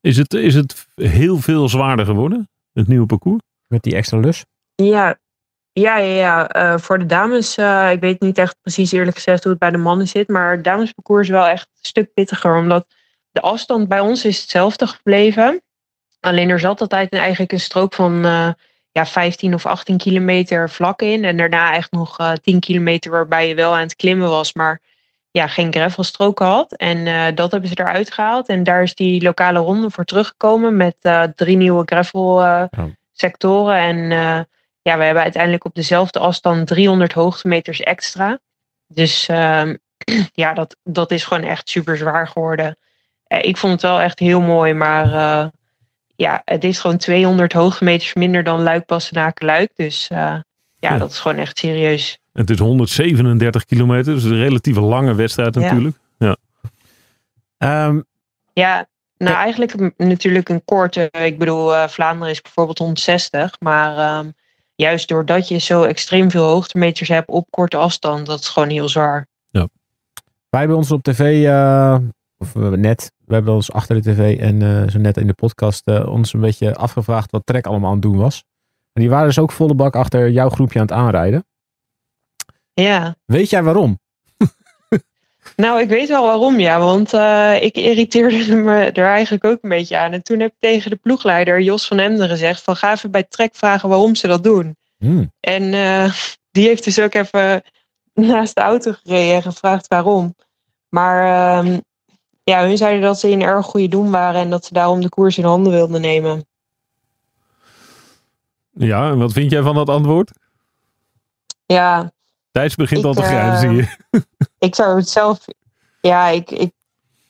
Is, 0.00 0.16
het, 0.16 0.34
is 0.34 0.54
het 0.54 0.86
heel 0.94 1.38
veel 1.38 1.68
zwaarder 1.68 2.04
geworden, 2.04 2.48
het 2.72 2.88
nieuwe 2.88 3.06
parcours? 3.06 3.40
Met 3.66 3.82
die 3.82 3.94
extra 3.94 4.18
lus? 4.18 4.44
Ja, 4.74 5.18
ja, 5.72 5.96
ja, 5.96 6.14
ja. 6.14 6.48
Eh, 6.48 6.78
voor 6.78 6.98
de 6.98 7.06
dames, 7.06 7.56
eh, 7.56 7.90
ik 7.92 8.00
weet 8.00 8.20
niet 8.20 8.38
echt 8.38 8.56
precies 8.62 8.92
eerlijk 8.92 9.16
gezegd 9.16 9.42
hoe 9.42 9.50
het 9.52 9.60
bij 9.60 9.70
de 9.70 9.76
mannen 9.78 10.08
zit, 10.08 10.28
maar 10.28 10.50
het 10.50 10.64
damesparcours 10.64 11.22
is 11.26 11.32
wel 11.32 11.46
echt 11.46 11.68
een 11.72 11.78
stuk 11.88 12.12
pittiger, 12.14 12.56
omdat 12.56 12.86
de 13.30 13.40
afstand 13.40 13.88
bij 13.88 14.00
ons 14.00 14.24
is 14.24 14.40
hetzelfde 14.40 14.86
gebleven. 14.86 15.62
Alleen 16.20 16.48
er 16.48 16.60
zat 16.60 16.80
altijd 16.80 17.12
eigenlijk 17.12 17.52
een 17.52 17.60
strook 17.60 17.94
van 17.94 18.24
eh, 18.24 18.48
ja, 18.92 19.06
15 19.06 19.54
of 19.54 19.66
18 19.66 19.96
kilometer 19.96 20.70
vlak 20.70 21.02
in. 21.02 21.24
En 21.24 21.36
daarna 21.36 21.74
echt 21.74 21.90
nog 21.92 22.18
eh 22.18 22.32
10 22.32 22.60
kilometer 22.60 23.10
waarbij 23.10 23.48
je 23.48 23.54
wel 23.54 23.72
aan 23.74 23.80
het 23.80 23.96
klimmen 23.96 24.28
was, 24.28 24.52
maar 24.52 24.80
ja, 25.30 25.46
geen 25.48 25.72
gravelstroken 25.72 26.46
had. 26.46 26.72
En 26.72 27.34
dat 27.34 27.50
hebben 27.50 27.68
ze 27.68 27.78
eruit 27.80 28.12
gehaald. 28.12 28.48
En 28.48 28.62
daar 28.62 28.82
is 28.82 28.94
die 28.94 29.22
lokale 29.22 29.58
ronde 29.58 29.90
voor 29.90 30.04
teruggekomen 30.04 30.76
met 30.76 30.96
drie 31.36 31.56
nieuwe 31.56 31.82
gravel 31.84 32.40
eh, 32.42 32.64
Ja. 32.70 32.88
sectoren. 33.12 33.76
En 33.76 34.46
ja, 34.82 34.98
we 34.98 35.04
hebben 35.04 35.22
uiteindelijk 35.22 35.64
op 35.64 35.74
dezelfde 35.74 36.18
afstand 36.18 36.66
300 36.66 37.12
hoogtemeters 37.12 37.80
extra. 37.80 38.38
Dus 38.86 39.28
ehm, 39.28 39.76
ja, 40.42 40.52
dat, 40.54 40.76
dat 40.84 41.10
is 41.10 41.24
gewoon 41.24 41.42
echt 41.42 41.68
super 41.68 41.96
zwaar 41.96 42.28
geworden. 42.28 42.76
Eh, 43.26 43.44
ik 43.44 43.56
vond 43.56 43.72
het 43.72 43.82
wel 43.82 44.00
echt 44.00 44.18
heel 44.18 44.40
mooi, 44.40 44.74
maar 44.74 45.04
eh, 45.12 45.48
ja, 46.16 46.42
het 46.44 46.64
is 46.64 46.78
gewoon 46.80 46.96
200 46.96 47.52
hoogtemeters 47.52 48.14
minder 48.14 48.42
dan 48.44 48.62
Luik, 48.62 48.86
Bastenaken, 48.86 49.46
Luik. 49.46 49.70
Dus 49.74 50.08
eh, 50.08 50.18
ja, 50.18 50.42
Ja. 50.78 50.98
dat 50.98 51.10
is 51.10 51.18
gewoon 51.18 51.38
echt 51.38 51.58
serieus. 51.58 52.18
Het 52.32 52.50
is 52.50 52.58
137 52.58 53.64
kilometer, 53.64 54.14
dus 54.14 54.24
een 54.24 54.38
relatief 54.42 54.76
lange 54.76 55.14
wedstrijd 55.14 55.54
Ja. 55.54 55.60
natuurlijk. 55.60 55.96
Ehm, 57.58 58.00
Ja, 58.52 58.86
nou 59.16 59.36
eigenlijk 59.36 59.92
natuurlijk 59.96 60.48
een 60.48 60.64
korte. 60.64 61.08
Ik 61.10 61.38
bedoel, 61.38 61.74
eh, 61.74 61.88
Vlaanderen 61.88 62.32
is 62.32 62.40
bijvoorbeeld 62.40 62.78
160. 62.78 63.56
Maar 63.60 63.96
ehm, 63.98 64.30
juist 64.74 65.08
doordat 65.08 65.48
je 65.48 65.58
zo 65.58 65.82
extreem 65.82 66.30
veel 66.30 66.44
hoogtemeters 66.44 67.08
hebt 67.08 67.28
op 67.28 67.46
korte 67.50 67.76
afstand, 67.76 68.26
dat 68.26 68.40
is 68.40 68.48
gewoon 68.48 68.68
heel 68.68 68.88
zwaar. 68.88 69.26
wij 70.48 70.60
hebben 70.60 70.76
ons 70.76 70.90
op 70.90 71.02
tv, 71.02 71.44
eh, 71.44 71.96
of 72.38 72.56
eh, 72.56 72.68
net, 72.68 73.12
we 73.24 73.34
hebben 73.34 73.54
ons 73.54 73.72
achter 73.72 74.02
de 74.02 74.12
tv 74.12 74.38
en 74.38 74.62
eh, 74.62 74.90
zo 74.90 74.98
net 74.98 75.16
in 75.16 75.26
de 75.26 75.34
podcast 75.34 75.86
ons 75.86 76.32
een 76.32 76.40
beetje 76.40 76.74
afgevraagd 76.74 77.30
wat 77.30 77.46
Trek 77.46 77.66
allemaal 77.66 77.88
aan 77.88 77.96
het 77.96 78.02
doen 78.02 78.16
was. 78.16 78.44
En 78.92 79.00
die 79.00 79.10
waren 79.10 79.26
dus 79.26 79.38
ook 79.38 79.52
volle 79.52 79.74
bak 79.74 79.96
achter 79.96 80.30
jouw 80.30 80.48
groepje 80.48 80.78
aan 80.78 80.86
het 80.86 80.94
aanrijden. 80.94 81.44
Ja, 82.72 83.16
Weet 83.24 83.50
jij 83.50 83.62
waarom? 83.62 83.98
Nou 85.56 85.80
ik 85.80 85.88
weet 85.88 86.08
wel 86.08 86.24
waarom 86.24 86.58
ja, 86.58 86.78
want 86.78 87.12
eh, 87.12 87.62
ik 87.62 87.76
irriteerde 87.76 88.54
me 88.62 88.74
er 88.74 89.06
eigenlijk 89.06 89.44
ook 89.44 89.58
een 89.62 89.68
beetje 89.68 89.98
aan. 89.98 90.12
En 90.12 90.22
toen 90.22 90.40
heb 90.40 90.50
ik 90.50 90.56
tegen 90.58 90.90
de 90.90 90.96
ploegleider 90.96 91.60
Jos 91.60 91.86
van 91.86 91.98
Emden 91.98 92.28
gezegd 92.28 92.62
van 92.62 92.76
ga 92.76 92.92
even 92.92 93.10
bij 93.10 93.22
Trek 93.22 93.54
vragen 93.54 93.88
waarom 93.88 94.14
ze 94.14 94.26
dat 94.26 94.44
doen. 94.44 94.76
Hmm. 94.98 95.32
En 95.40 95.74
eh, 95.74 96.12
die 96.50 96.66
heeft 96.66 96.84
dus 96.84 97.00
ook 97.00 97.14
even 97.14 97.62
naast 98.14 98.54
de 98.54 98.60
auto 98.60 98.92
gereden 99.02 99.34
en 99.34 99.42
gevraagd 99.42 99.88
waarom. 99.88 100.34
Maar 100.88 101.24
ehm, 101.24 101.78
ja, 102.44 102.66
hun 102.66 102.76
zeiden 102.76 103.02
dat 103.02 103.20
ze 103.20 103.30
in 103.30 103.42
erg 103.42 103.66
goede 103.66 103.88
doen 103.88 104.10
waren 104.10 104.40
en 104.40 104.50
dat 104.50 104.64
ze 104.64 104.72
daarom 104.72 105.00
de 105.00 105.08
koers 105.08 105.38
in 105.38 105.44
handen 105.44 105.72
wilden 105.72 106.00
nemen. 106.00 106.46
Ja, 108.70 109.10
en 109.10 109.18
wat 109.18 109.32
vind 109.32 109.50
jij 109.50 109.62
van 109.62 109.74
dat 109.74 109.88
antwoord? 109.88 110.30
Ja, 111.66 112.12
Thijs 112.52 112.74
begint 112.74 113.00
Ik, 113.00 113.06
al 113.06 113.14
te 113.14 113.22
grijpen, 113.22 113.52
eh, 113.52 113.58
zie 113.58 113.70
je. 113.70 113.86
ik 114.66 114.74
zou 114.74 114.96
het 114.96 115.08
zelf. 115.08 115.44
Ja, 116.00 116.28
ik, 116.28 116.50
ik, 116.50 116.72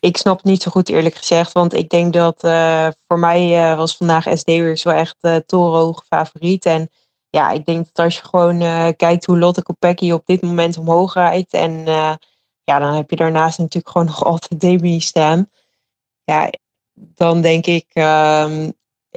ik 0.01 0.17
snap 0.17 0.37
het 0.37 0.45
niet 0.45 0.63
zo 0.63 0.71
goed 0.71 0.89
eerlijk 0.89 1.15
gezegd. 1.15 1.53
Want 1.53 1.75
ik 1.75 1.89
denk 1.89 2.13
dat 2.13 2.45
eh, 2.45 2.89
voor 3.09 3.19
mij 3.19 3.71
eh, 3.71 3.77
was 3.77 3.97
vandaag 3.97 4.27
SD 4.35 4.47
weer 4.47 4.81
wel 4.83 4.95
echt 4.95 5.17
uh, 5.21 5.93
favoriet. 6.09 6.67
En 6.67 6.91
ja, 7.31 7.51
ik 7.51 7.67
denk 7.67 7.87
dat 7.93 8.05
als 8.05 8.17
je 8.17 8.25
gewoon 8.25 8.59
kijkt 8.97 9.27
hoe 9.27 9.39
Lotte 9.39 9.63
Kopecky 9.63 10.11
op 10.11 10.27
dit 10.27 10.43
moment 10.43 10.79
omhoog 10.79 11.15
rijdt. 11.15 11.53
En 11.53 11.85
ja, 12.65 12.79
dan 12.79 12.95
heb 12.95 13.11
je 13.11 13.17
daarnaast 13.17 13.59
natuurlijk 13.59 13.93
gewoon 13.93 14.07
nog 14.13 14.25
altijd 14.25 14.61
Demi 14.61 15.01
staan. 15.01 15.51
Ja, 16.25 16.51
dan 16.93 17.41
denk 17.41 17.67
ik, 17.67 17.87
ehm, 17.93 18.71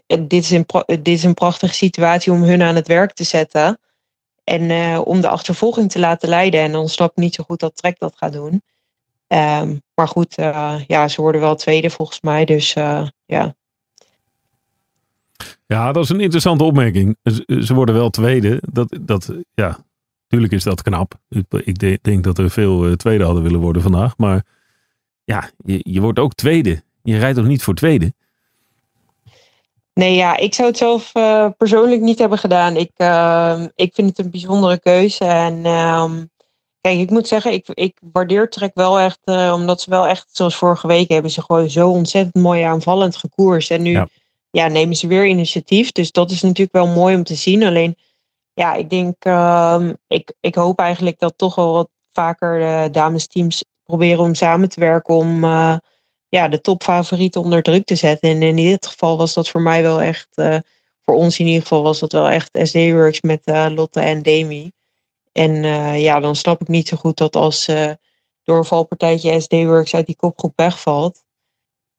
dit, 0.06 0.34
is 0.44 0.52
een 0.52 0.66
dit 0.86 1.08
is 1.08 1.24
een 1.24 1.34
prachtige 1.34 1.74
situatie 1.74 2.32
om 2.32 2.44
hun 2.44 2.62
aan 2.62 2.76
het 2.76 2.88
werk 2.88 3.14
te 3.14 3.24
zetten. 3.24 3.80
En 4.46 4.70
eh, 4.70 5.02
om 5.06 5.22
de 5.22 5.28
achtervolging 5.28 5.92
te 5.92 6.00
laten 6.00 6.30
leiden. 6.30 6.60
En 6.60 6.72
dan 6.72 6.90
snap 6.90 7.12
ik 7.12 7.18
niet 7.18 7.36
zo 7.36 7.44
goed 7.44 7.60
dat 7.60 7.76
Trek 7.76 8.00
dat 8.00 8.16
gaat 8.18 8.34
doen. 8.34 8.62
Ehm, 9.28 9.76
maar 9.96 10.08
goed, 10.08 10.36
eh, 10.36 10.80
ja, 10.88 11.08
ze 11.08 11.22
worden 11.22 11.42
wel 11.42 11.56
tweede 11.56 11.90
volgens 11.90 12.22
mij. 12.22 12.46
Dus 12.46 12.74
eh, 12.74 13.08
ja. 13.26 13.56
Ja, 15.68 15.92
dat 15.92 16.04
is 16.04 16.10
een 16.10 16.20
interessante 16.20 16.64
opmerking. 16.64 17.18
Ze, 17.60 17.74
worden 17.74 17.96
wel 17.96 18.10
tweede. 18.10 18.62
Dat, 18.72 18.98
dat, 19.02 19.34
ja, 19.54 19.80
Tuurlijk 20.28 20.54
is 20.54 20.64
dat 20.64 20.82
knap. 20.82 21.14
Ik, 21.30 21.46
ik 21.64 21.78
de- 21.80 22.00
denk 22.02 22.24
dat 22.24 22.38
er 22.38 22.50
veel 22.50 22.96
tweede 22.96 23.24
hadden 23.24 23.44
willen 23.44 23.60
worden 23.60 23.82
vandaag. 23.82 24.18
Maar 24.18 24.46
ja, 25.24 25.50
je, 25.58 25.80
je 25.84 26.02
wordt 26.02 26.20
ook 26.20 26.34
tweede. 26.34 26.84
Je 27.04 27.18
rijdt 27.18 27.38
toch 27.38 27.48
niet 27.48 27.64
voor 27.64 27.74
tweede? 27.74 28.14
Nee, 29.96 30.16
ja, 30.16 30.38
ik 30.38 30.54
zou 30.54 30.68
het 30.68 30.78
zelf 30.78 31.10
eh, 31.14 31.50
persoonlijk 31.58 32.02
niet 32.02 32.20
hebben 32.20 32.38
gedaan. 32.38 32.76
Ik, 32.76 32.92
ehm, 32.96 33.68
ik 33.76 33.94
vind 33.94 34.10
het 34.10 34.20
een 34.20 34.32
bijzondere 34.32 34.80
keuze. 34.80 35.26
En 35.26 35.66
ehm, 35.66 36.26
kijk, 36.82 37.00
ik 37.00 37.10
moet 37.10 37.28
zeggen, 37.28 37.54
ik, 37.54 37.68
ik 37.74 37.98
waardeer 38.12 38.50
Trek 38.50 38.72
wel 38.74 39.00
echt, 39.00 39.20
eh, 39.24 39.52
omdat 39.56 39.82
ze 39.82 39.90
wel 39.90 40.08
echt, 40.08 40.30
zoals 40.32 40.56
vorige 40.56 40.88
week, 40.88 41.10
hebben 41.10 41.32
ze 41.32 41.42
gewoon 41.42 41.70
zo 41.70 41.90
ontzettend 41.90 42.44
mooi 42.44 42.62
aanvallend 42.62 43.16
gekoerst. 43.16 43.72
En 43.72 43.82
nu 43.82 43.92
Ja. 43.92 44.08
ja. 44.52 44.68
nemen 44.68 44.96
ze 44.96 45.08
weer 45.08 45.26
initiatief. 45.26 45.92
Dus 45.92 46.12
dat 46.12 46.32
is 46.32 46.42
natuurlijk 46.42 46.76
wel 46.76 46.88
mooi 46.88 47.16
om 47.16 47.24
te 47.24 47.36
zien. 47.36 47.64
Alleen, 47.64 47.98
ja, 48.54 48.74
ik 48.74 48.90
denk, 48.90 49.16
ehm, 49.20 49.94
ik, 50.08 50.34
ik 50.40 50.56
hoop 50.56 50.80
eigenlijk 50.80 51.20
dat 51.20 51.38
toch 51.38 51.56
wel 51.56 51.74
wat 51.74 51.90
vaker 52.12 52.60
de 52.60 52.90
damesteams 52.92 53.64
proberen 53.84 54.24
om 54.24 54.36
samen 54.36 54.70
te 54.70 54.80
werken 54.80 55.16
om 55.16 55.44
eh, 55.44 55.78
ja, 56.30 56.48
de 56.48 56.62
topfavorieten 56.62 57.42
onder 57.42 57.64
druk 57.64 57.86
te 57.86 57.96
zetten. 57.96 58.30
En 58.30 58.42
in 58.42 58.56
dit 58.56 58.88
geval 58.88 59.18
was 59.18 59.34
dat 59.34 59.50
voor 59.50 59.62
mij 59.62 59.82
wel 59.82 60.02
echt, 60.02 60.28
eh, 60.36 60.58
voor 61.02 61.16
ons 61.16 61.40
in 61.40 61.46
ieder 61.46 61.62
geval, 61.62 61.84
was 61.84 62.00
dat 62.00 62.12
wel 62.12 62.30
echt 62.30 62.50
SD-Works 62.64 63.22
met 63.22 63.42
eh, 63.44 63.66
Lotte 63.70 64.00
en 64.00 64.22
Demi. 64.22 64.72
En 65.32 65.64
eh, 65.64 66.02
ja, 66.02 66.20
dan 66.20 66.36
snap 66.36 66.62
ik 66.62 66.68
niet 66.68 66.88
zo 66.88 66.98
goed 66.98 67.18
dat 67.18 67.36
als 67.36 67.66
door 68.44 68.58
een 68.58 68.66
valpartijtje 68.66 69.40
SD-Works 69.40 69.96
uit 69.96 70.06
die 70.06 70.16
kopgroep 70.16 70.54
wegvalt, 70.56 71.24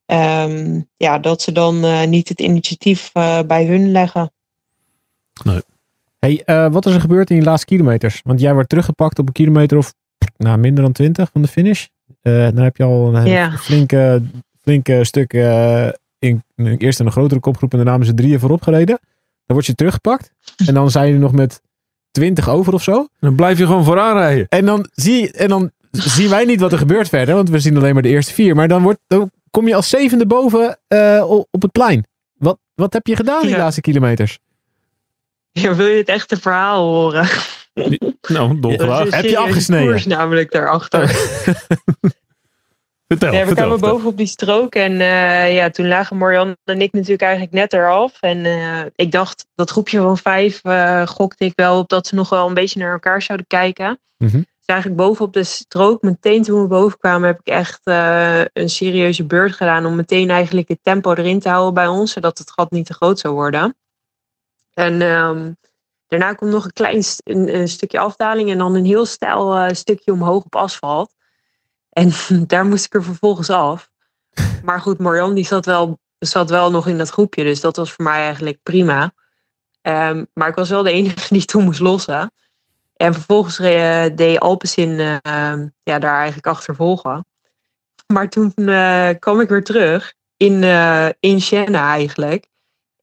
ehm, 0.06 0.80
ja, 0.96 1.18
dat 1.18 1.42
ze 1.42 1.52
dan 1.52 2.08
niet 2.10 2.28
het 2.28 2.40
initiatief 2.40 3.12
bij 3.46 3.66
hun 3.66 3.90
leggen. 3.90 4.32
Hey, 6.18 6.42
eh, 6.44 6.72
wat 6.72 6.86
is 6.86 6.94
er 6.94 7.00
gebeurd 7.00 7.30
in 7.30 7.36
die 7.36 7.44
laatste 7.44 7.66
kilometers? 7.66 8.20
Want 8.24 8.40
jij 8.40 8.52
wordt 8.52 8.68
teruggepakt 8.68 9.18
op 9.18 9.26
een 9.26 9.32
kilometer 9.32 9.78
of 9.78 9.94
nou, 10.36 10.58
minder 10.58 10.84
dan 10.84 10.92
20 10.92 11.30
van 11.32 11.42
de 11.42 11.48
finish. 11.48 11.86
Eh, 12.23 12.33
dan 12.42 12.57
heb 12.57 12.77
je 12.77 12.83
al 12.85 13.14
een 13.16 13.27
Ja. 13.27 13.51
flinke, 13.57 14.23
flinke 14.62 15.05
stuk 15.05 15.33
eh, 15.33 15.88
in, 16.19 16.45
in 16.57 16.66
eerst 16.77 17.01
een 17.01 17.11
grotere 17.12 17.40
kopgroep 17.40 17.71
en 17.71 17.77
daarna 17.77 17.90
hebben 17.92 18.09
ze 18.11 18.14
drieën 18.23 18.40
voorop 18.40 18.62
gereden. 18.62 18.99
Dan 19.47 19.57
word 19.57 19.66
je 19.66 19.75
teruggepakt. 19.75 20.31
En 20.66 20.75
dan 20.75 20.90
zijn 20.90 21.07
jullie 21.07 21.21
nog 21.21 21.33
met 21.33 21.61
20 22.11 22.49
over 22.49 22.73
of 22.75 22.83
zo. 22.83 23.09
Dan 23.21 23.35
blijf 23.35 23.59
je 23.59 23.66
gewoon 23.66 23.85
vooraan 23.85 24.16
rijden. 24.16 24.47
En 24.49 24.66
dan, 24.66 24.87
zie, 24.92 25.33
en 25.33 25.49
dan 25.49 25.71
zien 25.90 26.29
wij 26.31 26.45
niet 26.45 26.61
wat 26.61 26.73
er 26.73 26.79
gebeurt 26.79 27.09
verder, 27.09 27.35
want 27.35 27.51
we 27.51 27.59
zien 27.61 27.77
alleen 27.77 27.92
maar 27.95 28.03
de 28.03 28.09
eerste 28.09 28.33
vier. 28.35 28.55
Maar 28.55 28.69
dan, 28.69 28.83
wordt, 28.83 28.99
dan 29.07 29.31
kom 29.51 29.69
je 29.69 29.75
als 29.75 29.88
zevende 29.88 30.27
boven 30.27 30.79
eh, 30.88 31.25
op 31.51 31.62
het 31.62 31.73
plein. 31.73 32.07
Wat, 32.33 32.59
wat 32.75 32.92
heb 32.92 33.07
je 33.07 33.16
gedaan 33.16 33.40
die 33.42 33.51
Ja. 33.51 33.57
laatste 33.59 33.81
kilometers? 33.81 34.38
Ja, 35.53 35.75
wil 35.75 35.87
je 35.87 35.97
het 35.97 36.09
echte 36.09 36.37
verhaal 36.40 36.87
horen? 36.88 37.29
Nou, 38.28 38.60
dolgraag. 38.60 39.10
Heb 39.10 39.24
je 39.24 39.38
afgesneden? 39.38 39.86
koers 39.86 40.06
namelijk 40.06 40.52
daarachter. 40.52 41.10
Vertel, 43.08 43.32
Ja, 43.32 43.40
we 43.40 43.46
vertel. 43.46 43.64
kwamen 43.64 43.90
boven 43.90 44.08
op 44.08 44.16
die 44.16 44.26
strook 44.26 44.74
en 44.74 45.00
eh, 45.00 45.54
ja, 45.54 45.70
toen 45.70 45.88
lagen 45.88 46.16
Marianne 46.16 46.56
en 46.64 46.80
ik 46.80 46.92
natuurlijk 46.92 47.22
eigenlijk 47.22 47.52
net 47.52 47.72
eraf. 47.72 48.20
En 48.20 48.44
eh, 48.44 48.80
ik 48.94 49.12
dacht, 49.12 49.46
dat 49.54 49.70
groepje 49.70 50.00
van 50.00 50.18
vijf 50.18 50.60
eh, 50.62 51.06
gokte 51.06 51.44
ik 51.44 51.52
wel 51.54 51.78
op 51.78 51.88
dat 51.88 52.06
ze 52.06 52.14
nog 52.14 52.28
wel 52.28 52.48
een 52.48 52.54
beetje 52.54 52.80
naar 52.80 52.92
elkaar 52.92 53.22
zouden 53.22 53.46
kijken. 53.46 54.00
Mhm. 54.16 54.36
Dus 54.36 54.66
eigenlijk 54.66 55.00
boven 55.00 55.24
op 55.24 55.32
de 55.32 55.44
strook, 55.44 56.02
meteen 56.02 56.42
toen 56.42 56.60
we 56.60 56.66
boven 56.66 56.98
kwamen, 56.98 57.28
heb 57.28 57.40
ik 57.40 57.46
echt 57.46 57.80
een 58.52 58.68
serieuze 58.68 59.24
beurt 59.24 59.52
gedaan 59.52 59.86
om 59.86 59.94
meteen 59.96 60.30
eigenlijk 60.30 60.68
het 60.68 60.78
tempo 60.82 61.14
erin 61.14 61.40
te 61.40 61.48
houden 61.48 61.74
bij 61.74 61.86
ons, 61.86 62.12
zodat 62.12 62.38
het 62.38 62.50
gat 62.50 62.70
niet 62.70 62.86
te 62.86 62.94
groot 62.94 63.18
zou 63.18 63.34
worden. 63.34 63.76
En 64.74 65.02
ehm, 65.02 65.52
daarna 66.09 66.33
komt 66.33 66.51
nog 66.51 66.64
een 66.64 66.73
klein 66.73 67.03
een, 67.25 67.55
een 67.55 67.69
stukje 67.69 67.99
afdaling 67.99 68.51
en 68.51 68.59
dan 68.59 68.75
een 68.75 68.85
heel 68.85 69.07
stijl 69.07 69.57
eh, 69.57 69.75
stukje 69.75 70.12
omhoog 70.12 70.45
op 70.45 70.57
asfalt. 70.57 71.14
En 71.90 72.12
daar 72.47 72.66
moest 72.66 72.85
ik 72.85 72.95
er 72.95 73.05
vervolgens 73.05 73.51
af. 73.51 73.90
Maar 74.64 74.81
goed, 74.81 74.99
Marianne 74.99 75.35
die 75.35 75.47
zat 75.47 75.66
wel, 75.66 75.99
zat 76.19 76.51
wel 76.51 76.71
nog 76.71 76.87
in 76.87 76.99
dat 76.99 77.11
groepje. 77.11 77.45
Dus 77.45 77.61
dat 77.61 77.77
was 77.77 77.92
voor 77.92 78.05
mij 78.05 78.21
eigenlijk 78.21 78.59
prima. 78.62 79.12
Ehm, 79.83 80.25
maar 80.33 80.49
ik 80.49 80.55
was 80.55 80.71
wel 80.71 80.83
de 80.83 80.90
enige 80.90 81.27
die 81.35 81.45
toen 81.45 81.64
moest 81.64 81.81
lossen. 81.81 82.33
En 82.97 83.12
vervolgens 83.12 83.59
eh, 83.59 84.05
deed 84.14 84.40
Alpecin 84.40 84.99
eh, 85.01 85.16
ehm, 85.23 85.69
ja, 85.83 85.99
daar 85.99 86.16
eigenlijk 86.16 86.47
achtervolgen. 86.47 87.27
Maar 88.07 88.29
toen 88.29 88.53
eh, 88.55 89.11
kwam 89.19 89.40
ik 89.40 89.49
weer 89.49 89.64
terug 89.64 90.14
in, 90.37 90.62
in 91.21 91.40
Siena 91.40 91.92
eigenlijk. 91.92 92.47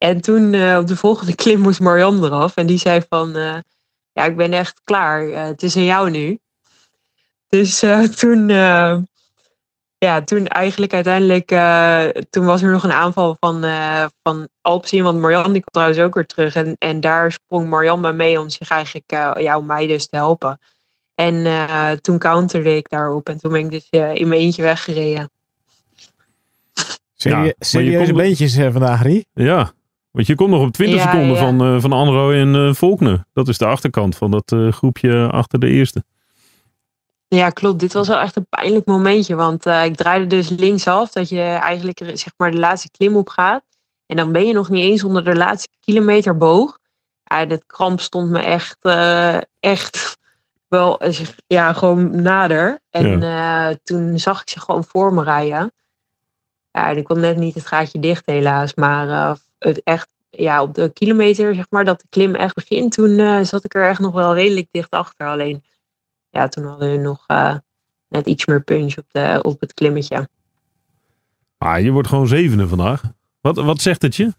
En 0.04 0.22
toen 0.22 0.54
eh, 0.54 0.78
op 0.78 0.88
de 0.88 0.96
volgende 0.96 1.36
klim 1.36 1.60
moest 1.60 1.80
Marianne 1.80 2.26
eraf. 2.26 2.56
En 2.56 2.66
die 2.66 2.78
zei 2.78 3.02
van, 3.10 3.36
eh, 3.36 3.58
ja, 4.12 4.24
ik 4.24 4.36
ben 4.38 4.54
echt 4.54 4.82
klaar. 4.84 5.30
Eh, 5.30 5.44
het 5.44 5.64
is 5.64 5.76
aan 5.76 5.84
jou 5.84 6.10
nu. 6.10 6.40
Dus 7.48 7.82
eh, 7.82 8.00
toen, 8.20 8.50
eh, 8.50 8.98
ja, 9.98 10.22
toen 10.24 10.48
eigenlijk 10.48 10.94
uiteindelijk, 10.94 11.52
eh, 11.52 12.08
toen 12.30 12.46
was 12.46 12.62
er 12.62 12.72
nog 12.72 12.84
een 12.84 12.92
aanval 12.92 13.38
van, 13.40 13.64
eh 13.64 14.06
van 14.24 14.48
Alpecin, 14.62 15.04
want 15.04 15.20
Marianne 15.20 15.54
die 15.54 15.62
kwam 15.62 15.72
trouwens 15.72 16.00
ook 16.00 16.14
weer 16.14 16.26
terug. 16.26 16.56
En, 16.56 16.76
en 16.78 17.00
daar 17.00 17.32
sprong 17.32 17.70
Marianne 17.70 18.02
bij 18.02 18.14
mee 18.14 18.40
om 18.40 18.50
zich 18.50 18.70
eigenlijk, 18.70 19.12
eh 19.12 19.32
ja, 19.38 19.58
om 19.58 19.66
mij 19.66 19.88
dus 19.88 20.08
te 20.08 20.16
helpen. 20.16 20.60
En 21.16 21.46
eh, 21.46 21.92
toen 21.92 22.18
counterde 22.18 22.76
ik 22.76 22.90
daarop 22.90 23.30
en 23.30 23.38
toen 23.38 23.52
ben 23.52 23.62
ik 23.62 23.72
dus 23.72 23.88
eh, 23.90 24.16
in 24.16 24.28
mijn 24.28 24.42
eentje 24.42 24.62
weggereden. 24.62 25.32
Serie- 27.16 27.44
je 27.44 27.56
serieuze 27.60 28.14
beentjes 28.14 28.56
vandaag, 28.56 29.02
Rie. 29.02 29.28
Ja, 29.34 29.74
want 30.14 30.28
je 30.28 30.36
komt 30.36 30.50
nog 30.50 30.62
op 30.62 30.72
20 30.72 30.98
Ja, 30.98 31.12
seconden 31.12 31.36
ja. 31.36 31.44
van, 31.44 31.62
eh 31.62 31.82
van 31.82 31.92
Anro 31.92 32.32
en 32.32 32.56
eh 32.56 32.74
Volkner. 32.74 33.26
Dat 33.34 33.48
is 33.48 33.58
de 33.58 33.66
achterkant 33.66 34.16
van 34.16 34.32
dat 34.32 34.52
eh, 34.52 34.72
groepje 34.72 35.30
achter 35.32 35.60
de 35.60 35.68
eerste. 35.68 36.04
Ja, 37.28 37.50
klopt. 37.50 37.80
Dit 37.80 37.94
was 37.94 38.08
wel 38.08 38.20
echt 38.20 38.36
een 38.36 38.48
pijnlijk 38.50 38.86
momentje. 38.86 39.36
Want 39.36 39.66
ik 39.66 39.96
draaide 39.96 40.28
dus 40.28 40.50
linksaf. 40.50 41.12
Dat 41.12 41.30
je 41.30 41.42
eigenlijk 41.42 42.00
zeg 42.14 42.34
maar 42.38 42.52
de 42.52 42.58
laatste 42.58 42.92
klim 42.92 43.16
op 43.16 43.30
gaat. 43.30 43.64
En 44.06 44.16
dan 44.16 44.32
ben 44.32 44.48
je 44.48 44.54
nog 44.54 44.70
niet 44.70 44.84
eens 44.84 45.04
onder 45.04 45.24
de 45.24 45.36
laatste 45.36 45.70
kilometer 45.80 46.38
boog. 46.38 46.80
Ja, 47.24 47.46
dit 47.46 47.64
kramp 47.66 48.00
stond 48.00 48.30
me 48.30 48.40
echt, 48.40 48.78
echt 49.60 50.18
wel 50.68 51.02
ja, 51.48 51.74
gewoon 51.74 52.22
nader. 52.22 52.80
En 52.90 53.80
toen 53.84 54.20
zag 54.20 54.42
ik 54.42 54.50
ze 54.50 54.60
gewoon 54.60 54.84
voor 54.84 55.14
me 55.14 55.24
rijden. 55.24 55.72
Ja, 56.72 56.88
ik 56.88 57.04
kon 57.04 57.20
net 57.20 57.38
niet 57.38 57.56
het 57.56 57.68
gaatje 57.68 58.00
dicht 58.00 58.26
helaas. 58.26 58.74
Maar 58.74 59.38
het 59.64 59.84
echt, 59.84 60.10
ja, 60.30 60.62
op 60.62 60.74
de 60.74 60.90
kilometer 60.94 61.56
zeg 61.56 61.66
maar 61.70 61.86
dat 61.86 62.02
de 62.02 62.08
klim 62.10 62.36
echt 62.36 62.56
begint. 62.56 62.92
Toen 62.92 63.20
eh, 63.20 63.42
zat 63.42 63.64
ik 63.64 63.74
er 63.76 63.88
echt 63.88 64.00
nog 64.00 64.14
wel 64.14 64.34
redelijk 64.34 64.68
dicht 64.72 64.92
achter. 64.92 65.28
Alleen 65.28 65.64
ja, 66.30 66.48
toen 66.48 66.66
hadden 66.66 66.92
we 66.92 66.98
nog 66.98 67.24
eh, 67.28 67.56
net 68.08 68.26
iets 68.26 68.46
meer 68.46 68.64
punch 68.64 68.98
op, 68.98 69.06
de, 69.12 69.40
op 69.42 69.60
het 69.60 69.74
klimmetje. 69.74 70.30
Ah, 71.58 71.82
je 71.82 71.92
wordt 71.92 72.08
gewoon 72.08 72.28
zevende 72.28 72.68
vandaag. 72.68 73.02
Wat, 73.42 73.56
wat 73.56 73.82
zegt 73.82 74.02
het 74.02 74.16
je? 74.16 74.34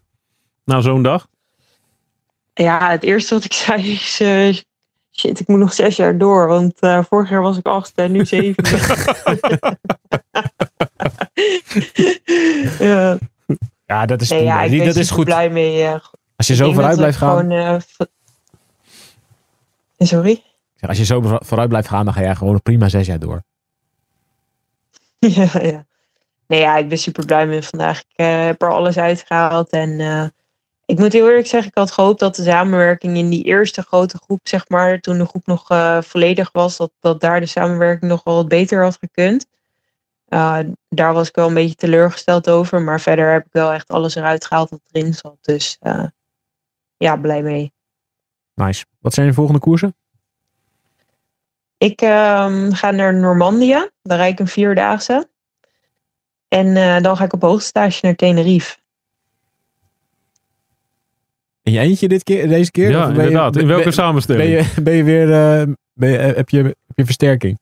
Na 0.63 0.81
zo'n 0.81 1.03
dag? 1.03 1.27
Ja, 2.53 2.89
het 2.89 3.03
eerste 3.03 3.33
wat 3.33 3.43
ik 3.43 3.53
zei 3.65 3.91
is... 3.91 4.19
eh, 4.19 4.55
shit, 5.11 5.39
ik 5.39 5.47
moet 5.47 5.59
nog 5.59 5.73
zes 5.73 5.95
jaar 5.95 6.17
door. 6.17 6.47
Want 6.47 6.79
eh, 6.79 7.03
vorig 7.03 7.29
jaar 7.29 7.41
was 7.41 7.57
ik 7.57 7.65
achtste 7.65 8.01
en 8.01 8.11
nu 8.11 8.25
zevende. 8.25 8.69
ja, 12.85 13.17
Ja, 13.85 14.05
dat 14.05 14.21
is, 14.21 14.29
nee, 14.29 14.39
prima. 14.39 14.61
ja, 14.63 14.69
ben 14.69 14.85
dat 14.85 14.95
is 14.95 15.09
goed. 15.11 15.25
blij 15.25 15.49
mee. 15.49 15.83
eh, 15.83 15.99
Als 16.35 16.47
je 16.47 16.55
zo 16.55 16.71
vooruit 16.73 16.97
blijft 16.97 17.17
gaan. 17.17 17.37
Gewoon, 17.37 17.51
eh, 17.51 17.75
v- 17.87 18.05
Sorry? 19.97 20.43
Zeg, 20.75 20.89
Als 20.89 20.97
je 20.97 21.05
zo 21.05 21.21
voor- 21.21 21.41
vooruit 21.45 21.69
blijft 21.69 21.87
gaan, 21.87 22.05
dan 22.05 22.13
ga 22.13 22.21
jij 22.21 22.35
gewoon 22.35 22.61
prima 22.61 22.89
zes 22.89 23.07
jaar 23.07 23.19
door. 23.19 23.43
ja, 25.19 25.49
ja. 25.61 25.85
Nee, 26.47 26.59
ja, 26.59 26.77
ik 26.77 26.89
ben 26.89 26.97
super 26.97 27.25
blij 27.25 27.47
mee 27.47 27.61
vandaag. 27.61 27.99
Ik 27.99 28.05
eh, 28.15 28.45
heb 28.45 28.61
er 28.61 28.71
alles 28.71 28.97
uitgehaald. 28.97 29.69
En 29.69 29.99
eh, 29.99 30.25
ik 30.85 30.99
moet 30.99 31.13
heel 31.13 31.27
eerlijk 31.29 31.47
zeggen, 31.47 31.69
ik 31.69 31.77
had 31.77 31.91
gehoopt 31.91 32.19
dat 32.19 32.35
de 32.35 32.43
samenwerking 32.43 33.17
in 33.17 33.29
die 33.29 33.43
eerste 33.43 33.81
grote 33.81 34.17
groep, 34.23 34.39
zeg 34.43 34.69
maar, 34.69 34.99
toen 34.99 35.17
de 35.17 35.25
groep 35.25 35.45
nog 35.45 35.69
eh, 35.69 36.01
volledig 36.01 36.49
was, 36.51 36.77
dat, 36.77 36.91
dat 36.99 37.21
daar 37.21 37.39
de 37.39 37.45
samenwerking 37.45 38.11
nog 38.11 38.23
wel 38.23 38.35
wat 38.35 38.47
beter 38.47 38.83
had 38.83 38.97
gekund. 38.99 39.45
Uh, 40.29 40.59
daar 40.89 41.13
was 41.13 41.27
ik 41.27 41.35
wel 41.35 41.47
een 41.47 41.53
beetje 41.53 41.75
teleurgesteld 41.75 42.49
over. 42.49 42.81
Maar 42.81 43.01
verder 43.01 43.31
heb 43.31 43.45
ik 43.45 43.51
wel 43.51 43.71
echt 43.71 43.87
alles 43.87 44.15
eruit 44.15 44.45
gehaald 44.45 44.69
wat 44.69 44.81
erin 44.91 45.13
zat. 45.13 45.37
Dus 45.41 45.77
uh, 45.81 46.05
ja, 46.97 47.15
blij 47.15 47.41
mee. 47.41 47.73
Nice. 48.53 48.85
Wat 48.99 49.13
zijn 49.13 49.27
je 49.27 49.33
volgende 49.33 49.59
koersen? 49.59 49.95
Ik 51.77 52.01
uh, 52.01 52.67
ga 52.69 52.91
naar 52.91 53.13
Normandië. 53.15 53.89
Daar 54.01 54.17
rijd 54.17 54.31
ik 54.31 54.39
een 54.39 54.47
vierdaagse. 54.47 55.29
En 56.47 56.67
uh, 56.67 56.99
dan 57.01 57.17
ga 57.17 57.23
ik 57.23 57.33
op 57.33 57.41
hoogstage 57.41 57.99
naar 58.05 58.15
Tenerife. 58.15 58.77
In 61.61 61.71
je 61.71 61.79
eentje 61.79 62.07
dit 62.07 62.23
keer, 62.23 62.47
deze 62.47 62.71
keer? 62.71 62.89
Ja, 62.89 63.03
je- 63.03 63.09
inderdaad. 63.09 63.55
In 63.55 63.67
welke 63.67 63.83
ben- 63.83 63.93
samenstelling? 63.93 64.53
Ben 64.53 64.63
je, 64.63 64.81
ben 64.81 64.93
je 64.93 65.03
weer, 65.03 65.27
uh, 65.27 65.73
ben 65.93 66.09
je, 66.09 66.17
heb, 66.17 66.49
je, 66.49 66.63
heb 66.63 66.95
je 66.95 67.05
versterking? 67.05 67.59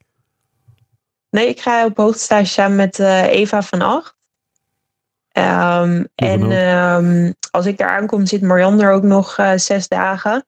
Nee, 1.34 1.48
ik 1.48 1.62
ga 1.62 1.86
op 1.86 1.98
hoogstage 1.98 2.46
samen 2.46 2.76
met 2.76 3.00
uh, 3.00 3.24
Eva 3.24 3.62
van 3.62 3.82
Acht. 3.82 4.16
Um, 5.32 6.08
en 6.16 6.52
um, 6.52 7.34
als 7.52 7.66
ik 7.66 7.78
daar 7.78 7.90
aankom, 7.90 8.26
zit 8.26 8.42
Marianne 8.42 8.84
er 8.84 8.92
ook 8.92 9.04
nog 9.04 9.38
uh, 9.38 9.54
zes 9.56 9.88
dagen. 9.88 10.46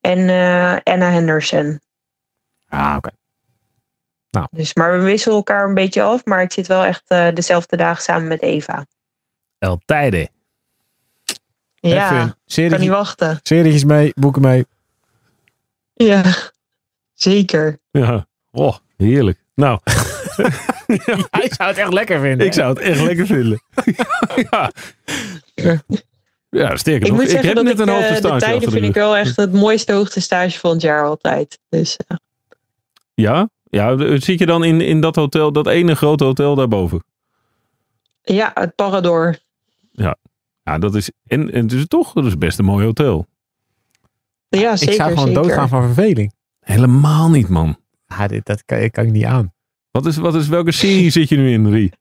En 0.00 0.18
uh, 0.18 0.76
Anna 0.82 1.10
Henderson. 1.10 1.80
Ah, 2.68 2.94
oké. 2.96 3.10
Dus, 4.50 4.74
maar 4.74 4.98
we 4.98 5.04
wisselen 5.04 5.36
elkaar 5.36 5.68
een 5.68 5.74
beetje 5.74 6.02
af. 6.02 6.24
Maar 6.24 6.42
ik 6.42 6.52
zit 6.52 6.66
wel 6.66 6.84
echt 6.84 7.02
eh, 7.06 7.34
dezelfde 7.34 7.76
dagen 7.76 8.02
samen 8.02 8.28
met 8.28 8.42
Eva. 8.42 8.86
El 9.58 9.80
Tijde. 9.84 10.28
Ja, 11.74 12.36
Even 12.46 12.70
kan 12.70 12.80
niet 12.80 12.88
wachten. 12.88 13.40
serietjes 13.42 13.84
mee, 13.84 14.12
boeken 14.14 14.42
mee. 14.42 14.66
Ja, 15.94 16.22
zeker. 17.14 17.78
Ja. 17.90 18.26
Oh, 18.50 18.76
heerlijk. 18.96 19.43
Nou, 19.54 19.78
Hij 21.30 21.50
zou 21.56 21.68
het 21.68 21.78
echt 21.78 21.92
lekker 21.92 22.20
vinden. 22.20 22.46
ik 22.46 22.52
zou 22.52 22.68
het 22.68 22.78
echt 22.78 23.00
lekker 23.00 23.26
vinden. 23.26 23.62
ja. 24.50 24.70
ja, 26.48 26.76
sterker 26.76 27.06
Ik 27.06 27.12
nog, 27.12 27.20
moet 27.20 27.32
ik 27.32 27.40
heb 27.40 27.54
dat 27.54 27.64
net 27.64 27.80
ik 27.80 27.86
een 27.86 27.88
eh, 27.88 28.08
de 28.08 28.16
stage 28.16 28.38
tijden 28.38 28.60
de 28.60 28.70
vind 28.70 28.84
ik 28.84 28.94
wel 28.94 29.16
echt 29.16 29.36
het 29.36 29.52
mooiste 29.52 29.92
hoogtestage 29.92 30.58
van 30.58 30.70
het 30.70 30.82
jaar 30.82 31.04
altijd. 31.04 31.58
Dus 31.68 31.96
eh, 31.96 32.16
Ja? 33.14 33.48
Ja, 33.70 34.18
zit 34.18 34.38
je 34.38 34.46
dan 34.46 34.64
in, 34.64 34.80
in 34.80 35.00
dat 35.00 35.16
hotel, 35.16 35.52
dat 35.52 35.66
ene 35.66 35.94
grote 35.94 36.24
hotel 36.24 36.54
daarboven? 36.54 37.04
ja, 38.22 38.50
het 38.54 38.74
Parador. 38.74 39.38
Ja, 39.92 40.78
dat 40.78 40.94
is, 40.94 41.10
en, 41.26 41.52
en 41.52 41.62
het 41.62 41.72
is 41.72 41.86
toch, 41.86 42.12
dat 42.12 42.24
is 42.24 42.38
best 42.38 42.58
een 42.58 42.64
mooi 42.64 42.84
hotel. 42.84 43.26
Ja, 44.48 44.76
zeker. 44.76 44.94
ik 44.94 45.00
zou 45.00 45.12
gewoon 45.12 45.26
zeker. 45.26 45.42
doodgaan 45.42 45.68
van 45.68 45.82
verveling. 45.82 46.34
Helemaal 46.60 47.30
niet, 47.30 47.48
man. 47.48 47.76
Ah, 48.18 48.28
dit, 48.28 48.46
dat 48.46 48.64
kan, 48.64 48.90
kan 48.90 49.04
ik 49.04 49.12
niet 49.12 49.24
aan. 49.24 49.52
Wat 49.90 50.06
is, 50.06 50.16
wat 50.16 50.34
is, 50.34 50.48
welke 50.48 50.72
serie 50.72 51.10
zit 51.10 51.28
je 51.28 51.36
nu 51.36 51.52
in, 51.52 51.70
Rie? 51.70 51.92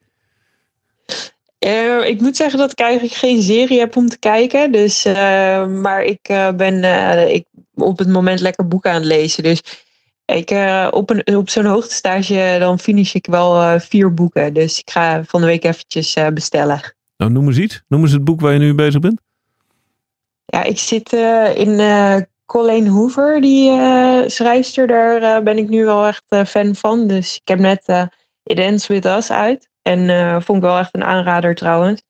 Eh, 1.59 2.07
ik 2.07 2.21
moet 2.21 2.35
zeggen 2.35 2.59
dat 2.59 2.71
ik 2.71 2.79
eigenlijk 2.79 3.13
geen 3.13 3.41
serie 3.41 3.79
heb 3.79 3.95
om 3.95 4.09
te 4.09 4.19
kijken. 4.19 4.71
Dus, 4.71 5.05
eh, 5.05 5.67
maar 5.67 6.03
ik 6.03 6.19
eh, 6.21 6.51
ben 6.51 6.83
eh, 6.83 7.33
ik, 7.33 7.45
op 7.73 7.97
het 7.97 8.07
moment 8.07 8.39
lekker 8.39 8.67
boeken 8.67 8.91
aan 8.91 8.95
het 8.95 9.05
lezen. 9.05 9.43
Dus 9.43 9.61
ik, 10.25 10.51
eh, 10.51 10.87
op, 10.91 11.09
een, 11.09 11.35
op 11.35 11.49
zo'n 11.49 11.65
hoogtestage 11.65 12.55
dan 12.59 12.79
finish 12.79 13.13
ik 13.13 13.25
wel 13.25 13.61
eh, 13.61 13.79
vier 13.79 14.13
boeken. 14.13 14.53
Dus 14.53 14.79
ik 14.79 14.89
ga 14.89 15.23
van 15.23 15.41
de 15.41 15.47
week 15.47 15.63
eventjes 15.63 16.13
eh, 16.13 16.27
bestellen. 16.27 16.81
Nou, 17.17 17.31
noem 17.31 17.47
eens 17.47 17.57
iets. 17.57 17.83
Noem 17.87 18.01
eens 18.01 18.11
het 18.11 18.23
boek 18.23 18.41
waar 18.41 18.53
je 18.53 18.59
nu 18.59 18.73
bezig 18.73 18.99
bent. 18.99 19.21
Ja, 20.45 20.63
ik 20.63 20.79
zit 20.79 21.13
eh, 21.13 21.55
in 21.55 21.79
eh 21.79 22.17
Colleen 22.53 22.87
Hoover, 22.87 23.41
die 23.41 23.69
eh, 23.69 24.19
schrijfster. 24.27 24.87
Daar 24.87 25.21
eh, 25.21 25.43
ben 25.43 25.57
ik 25.57 25.69
nu 25.69 25.85
wel 25.85 26.05
echt 26.05 26.23
eh, 26.27 26.45
fan 26.45 26.75
van. 26.75 27.07
Dus 27.07 27.35
ik 27.35 27.47
heb 27.47 27.59
net 27.59 27.83
eh, 27.85 28.03
It 28.43 28.57
Ends 28.59 28.87
With 28.87 29.05
Us 29.05 29.31
uit. 29.31 29.69
En 29.81 30.09
eh, 30.09 30.41
vond 30.41 30.57
ik 30.57 30.63
wel 30.63 30.77
echt 30.77 30.95
een 30.95 31.03
aanrader 31.03 31.55
trouwens. 31.55 32.01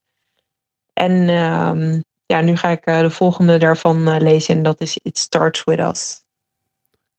En 0.94 1.30
ehm, 1.30 2.00
ja, 2.26 2.42
nu 2.42 2.56
ga 2.58 2.70
ik 2.70 2.86
eh, 2.86 3.00
de 3.00 3.10
volgende 3.10 3.58
daarvan 3.58 4.08
eh, 4.08 4.22
lezen. 4.22 4.56
En 4.56 4.64
dat 4.64 4.82
is 4.82 5.00
It 5.04 5.18
Starts 5.18 5.64
With 5.64 5.80
Us. 5.80 6.22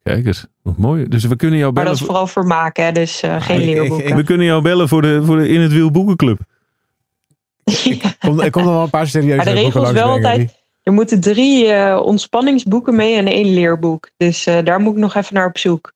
Kijk 0.02 0.26
eens, 0.26 0.46
wat 0.62 0.76
mooi. 0.76 1.08
Dus 1.08 1.24
we 1.24 1.36
kunnen 1.36 1.58
jou 1.58 1.72
Maar 1.72 1.82
bellen, 1.84 1.98
dat 1.98 2.08
is 2.08 2.14
voor, 2.14 2.26
vooral 2.26 2.42
vermaak, 2.42 2.76
hè. 2.76 2.92
Dus 2.92 3.22
eh, 3.22 3.42
geen 3.42 3.60
ik- 3.60 3.66
ik- 3.68 3.74
leerboeken. 3.74 4.16
we 4.16 4.22
kunnen 4.22 4.46
jou 4.46 4.62
bellen 4.62 4.88
voor 4.88 5.02
de, 5.02 5.22
voor 5.24 5.36
de 5.36 5.48
In 5.48 5.60
het 5.60 5.72
Wiel 5.72 5.90
Boekenclub. 5.90 6.38
Ja. 7.84 8.14
Kom, 8.18 8.40
er 8.40 8.50
komt 8.50 8.64
nog 8.64 8.74
wel 8.74 8.82
een 8.82 8.90
paar 8.90 9.06
serieuze 9.06 9.36
Maar 9.36 9.44
de 9.44 9.60
boeken 9.62 9.80
regels 9.80 9.92
wel 9.92 10.08
altijd- 10.10 10.62
Er 10.84 10.92
moeten 10.92 11.20
drie 11.20 11.66
eh, 11.66 12.00
ontspanningsboeken 12.04 12.96
mee 12.96 13.16
en 13.16 13.26
één 13.26 13.54
leerboek. 13.54 14.10
Dus 14.16 14.46
eh, 14.46 14.64
daar 14.64 14.80
moet 14.80 14.92
ik 14.94 14.98
nog 15.00 15.14
even 15.14 15.34
naar 15.34 15.46
op 15.46 15.58
zoek. 15.58 15.92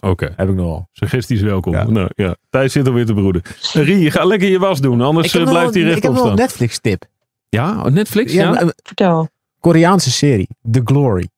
Oké. 0.00 0.32
Heb 0.36 0.48
ik 0.48 0.54
nog 0.54 0.66
wel. 0.66 0.88
suggesties 0.92 1.40
welkom. 1.40 1.72
Ja. 1.72 1.90
Nou 1.90 2.08
ja, 2.14 2.36
Thijs 2.50 2.72
zit 2.72 2.86
alweer 2.86 3.06
te 3.06 3.14
broeden. 3.14 3.42
Rie, 3.72 4.10
ga 4.10 4.24
lekker 4.24 4.48
je 4.48 4.58
was 4.58 4.80
doen, 4.80 5.00
anders 5.00 5.26
eh, 5.26 5.32
blijft 5.32 5.52
wel- 5.52 5.60
hij 5.72 5.80
Ik 5.80 5.84
heb 5.86 5.92
rechtop 5.92 6.10
nog 6.12 6.20
een 6.20 6.26
staan. 6.26 6.36
Netflix 6.36 6.78
tip. 6.80 7.04
Ja, 7.48 7.78
oh, 7.78 7.84
Netflix? 7.92 8.32
Ja, 8.32 8.52
Ja? 8.52 8.72
Vertel. 8.82 9.28
Koreaanse 9.60 10.10
serie. 10.10 10.48
The 10.70 10.80
Glory. 10.84 11.28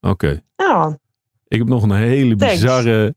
Oké. 0.00 0.42
Nou, 0.56 0.94
Ik 1.48 1.58
heb 1.58 1.66
nog 1.68 1.82
een 1.82 1.92
hele 1.92 2.36
Thanks. 2.36 2.54
bizarre, 2.54 3.14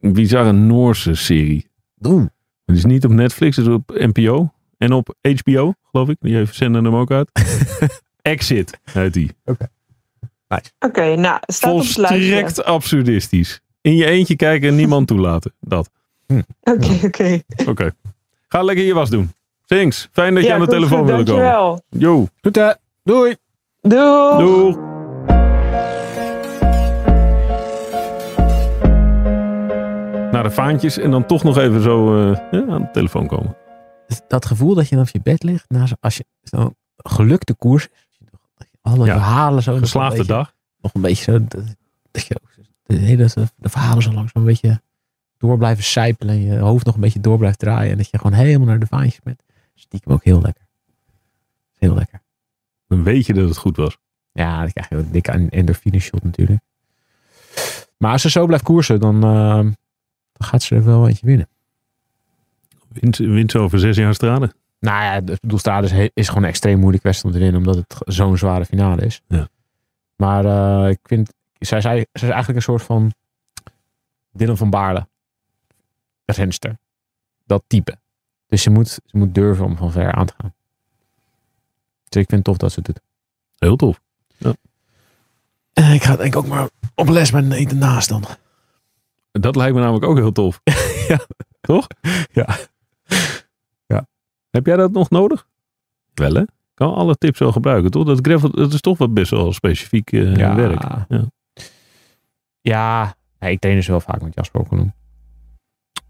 bizarre 0.00 0.52
Noorse 0.52 1.14
serie. 1.14 1.66
Oeh. 2.06 2.26
Het 2.64 2.76
is 2.76 2.84
niet 2.84 3.04
op 3.04 3.10
Netflix, 3.10 3.56
het 3.56 3.66
is 3.66 3.72
op 3.72 3.90
NPO. 3.94 4.52
En 4.82 4.92
op 4.92 5.14
HBO, 5.22 5.74
geloof 5.90 6.08
ik. 6.08 6.16
Die 6.20 6.46
zenden 6.50 6.84
hem 6.84 6.94
ook 6.94 7.10
uit. 7.10 7.30
Exit 8.22 8.80
heet 8.92 9.12
die. 9.12 9.30
oké. 10.78 11.16
nou, 11.16 11.40
staat 11.46 11.72
op 11.72 11.78
het 11.78 11.96
lijstje. 11.96 12.30
Volstrekt 12.30 12.64
absurdistisch. 12.64 13.60
In 13.80 13.96
je 13.96 14.04
eentje 14.04 14.36
kijken 14.36 14.68
en 14.68 14.74
niemand 14.74 15.06
toelaten. 15.06 15.52
Dat. 15.60 15.90
Oké, 16.62 16.98
oké. 17.04 17.42
Oké. 17.66 17.90
Ga 18.48 18.62
lekker 18.62 18.84
je 18.84 18.94
was 18.94 19.10
doen. 19.10 19.32
Thanks. 19.64 20.08
Fijn 20.12 20.34
dat 20.34 20.44
je 20.44 20.52
aan 20.52 20.60
de 20.60 20.66
telefoon 20.66 21.06
wilde 21.06 21.24
komen. 21.24 21.42
Dankjewel. 21.44 22.28
Goed 22.40 22.56
hè. 22.56 22.72
Doei. 23.02 23.36
Doei. 23.80 24.38
Doeg. 24.38 24.76
Naar 30.32 30.42
de 30.42 30.50
vaantjes 30.50 30.98
en 30.98 31.10
dan 31.10 31.26
toch 31.26 31.42
nog 31.42 31.58
even 31.58 31.82
zo 31.82 32.30
eh, 32.30 32.38
ja, 32.50 32.64
aan 32.68 32.80
de 32.80 32.90
telefoon 32.92 33.26
komen. 33.26 33.56
Dat 34.28 34.46
gevoel 34.46 34.74
dat 34.74 34.88
je 34.88 34.94
dan 34.96 35.04
op 35.04 35.10
je 35.10 35.20
bed 35.22 35.42
ligt. 35.42 35.64
Na 35.70 35.86
zo, 35.86 35.94
als 36.00 36.16
je 36.16 36.24
zo'n 36.42 36.76
gelukte 36.96 37.54
koers 37.54 37.88
is. 37.88 38.18
dat 38.56 38.68
je 38.70 38.78
Alle 38.80 39.06
Ja. 39.06 39.12
verhalen 39.12 39.62
zo. 39.62 39.70
nog 39.70 39.80
een 39.80 39.86
Geslaagde 39.86 40.16
beetje- 40.16 40.32
dag. 40.32 40.54
Nog 40.80 40.94
een 40.94 41.00
beetje 41.00 41.32
zo. 41.32 41.38
Dat, 41.48 41.64
dat 42.10 42.26
je 42.26 42.34
ook 42.42 42.50
de, 42.82 42.94
hele, 42.96 43.28
de 43.56 43.68
verhalen 43.68 44.02
zo 44.02 44.12
langzaam 44.12 44.42
een 44.42 44.48
beetje 44.48 44.80
door 45.38 45.58
blijven 45.58 45.84
sijpelen. 45.84 46.34
En 46.34 46.40
je 46.42 46.58
hoofd 46.58 46.86
nog 46.86 46.94
een 46.94 47.00
beetje 47.00 47.20
door 47.20 47.38
blijft 47.38 47.58
draaien. 47.58 47.90
En 47.90 47.96
dat 47.96 48.10
je 48.10 48.16
gewoon 48.18 48.32
helemaal 48.36 48.66
naar 48.66 48.78
de 48.78 48.86
vaantjes 48.86 49.20
bent. 49.22 49.42
Stiekem 49.74 50.12
ook 50.12 50.24
heel 50.24 50.40
lekker. 50.40 50.66
Heel 51.78 51.94
lekker. 51.94 52.22
Dan 52.86 53.02
weet 53.02 53.26
je 53.26 53.34
dat 53.34 53.48
het 53.48 53.56
goed 53.56 53.76
was. 53.76 53.98
Ja, 54.32 54.60
dan 54.60 54.72
krijg 54.72 54.88
je 54.88 54.96
ook 54.96 55.12
dik 55.12 55.28
aan 55.28 55.48
endorfine 55.48 55.98
shot 55.98 56.22
natuurlijk. 56.22 56.60
Maar 57.96 58.12
als 58.12 58.22
ze 58.22 58.30
zo 58.30 58.46
blijft 58.46 58.64
koersen, 58.64 59.00
dan, 59.00 59.14
eh, 59.24 59.54
dan 60.32 60.48
gaat 60.48 60.62
ze 60.62 60.74
er 60.74 60.84
wel 60.84 61.08
eentje 61.08 61.26
winnen. 61.26 61.48
Wint, 62.92 63.16
wint 63.16 63.50
ze 63.50 63.58
over 63.58 63.78
zes 63.78 63.96
jaar 63.96 64.14
straden. 64.14 64.52
Nou 64.78 65.02
ja, 65.02 65.20
de 65.20 65.38
doelstade 65.40 65.86
is, 65.86 66.10
is 66.14 66.28
gewoon 66.28 66.42
een 66.42 66.48
extreem 66.48 66.78
moeilijke 66.78 67.06
wedstrijd 67.06 67.34
om 67.34 67.40
te 67.40 67.46
winnen, 67.46 67.66
omdat 67.66 67.84
het 67.86 68.14
zo'n 68.14 68.38
zware 68.38 68.64
finale 68.64 69.02
is. 69.02 69.22
Ja. 69.28 69.48
Maar 70.16 70.44
eh, 70.44 70.90
ik 70.90 70.98
vind, 71.02 71.32
zij, 71.58 71.80
zij, 71.80 71.94
zij 71.94 72.06
is 72.12 72.22
eigenlijk 72.22 72.56
een 72.56 72.62
soort 72.62 72.82
van 72.82 73.12
Dylan 74.30 74.56
van 74.56 74.70
Baarle. 74.70 75.06
Renster. 76.24 76.78
Dat 77.44 77.62
type. 77.66 77.96
Dus 78.46 78.62
ze 78.62 78.70
moet, 78.70 78.88
ze 78.88 79.16
moet 79.16 79.34
durven 79.34 79.64
om 79.64 79.76
van 79.76 79.92
ver 79.92 80.12
aan 80.12 80.26
te 80.26 80.34
gaan. 80.36 80.54
Dus 82.08 82.22
ik 82.22 82.28
vind 82.28 82.30
het 82.30 82.44
tof 82.44 82.56
dat 82.56 82.72
ze 82.72 82.80
het 82.82 82.86
doet. 82.86 83.00
Heel 83.58 83.76
tof. 83.76 84.00
Eh, 85.72 85.94
ik 85.94 86.02
ga 86.02 86.16
denk 86.16 86.34
ik 86.34 86.36
ook 86.36 86.46
maar 86.46 86.68
op 86.94 87.08
les 87.08 87.30
met 87.30 87.44
Nathan 87.44 87.78
naast 87.78 88.08
dan. 88.08 88.24
Dat 89.30 89.56
lijkt 89.56 89.74
me 89.74 89.80
namelijk 89.80 90.04
ook 90.04 90.16
heel 90.16 90.32
tof. 90.32 90.60
Ja. 91.08 91.20
Toch? 91.60 91.86
Ja. 92.32 92.58
Heb 94.52 94.66
jij 94.66 94.76
dat 94.76 94.92
nog 94.92 95.10
nodig? 95.10 95.46
Wel 96.14 96.34
hè? 96.34 96.42
Kan 96.74 96.94
alle 96.94 97.14
tips 97.14 97.38
wel 97.38 97.52
gebruiken, 97.52 97.90
toch? 97.90 98.04
Dat 98.04 98.18
gravel, 98.22 98.50
dat 98.50 98.72
is 98.72 98.80
toch 98.80 98.98
wel 98.98 99.12
best 99.12 99.30
wel 99.30 99.52
specifiek 99.52 100.12
eh, 100.12 100.54
werk. 100.54 100.82
Ja. 100.82 101.06
Ja, 102.60 103.14
ja, 103.38 103.46
ik 103.48 103.58
train 103.58 103.76
dus 103.76 103.86
wel 103.86 104.00
vaak 104.00 104.22
met 104.22 104.34
Jasper 104.34 104.60
Okkelum. 104.60 104.92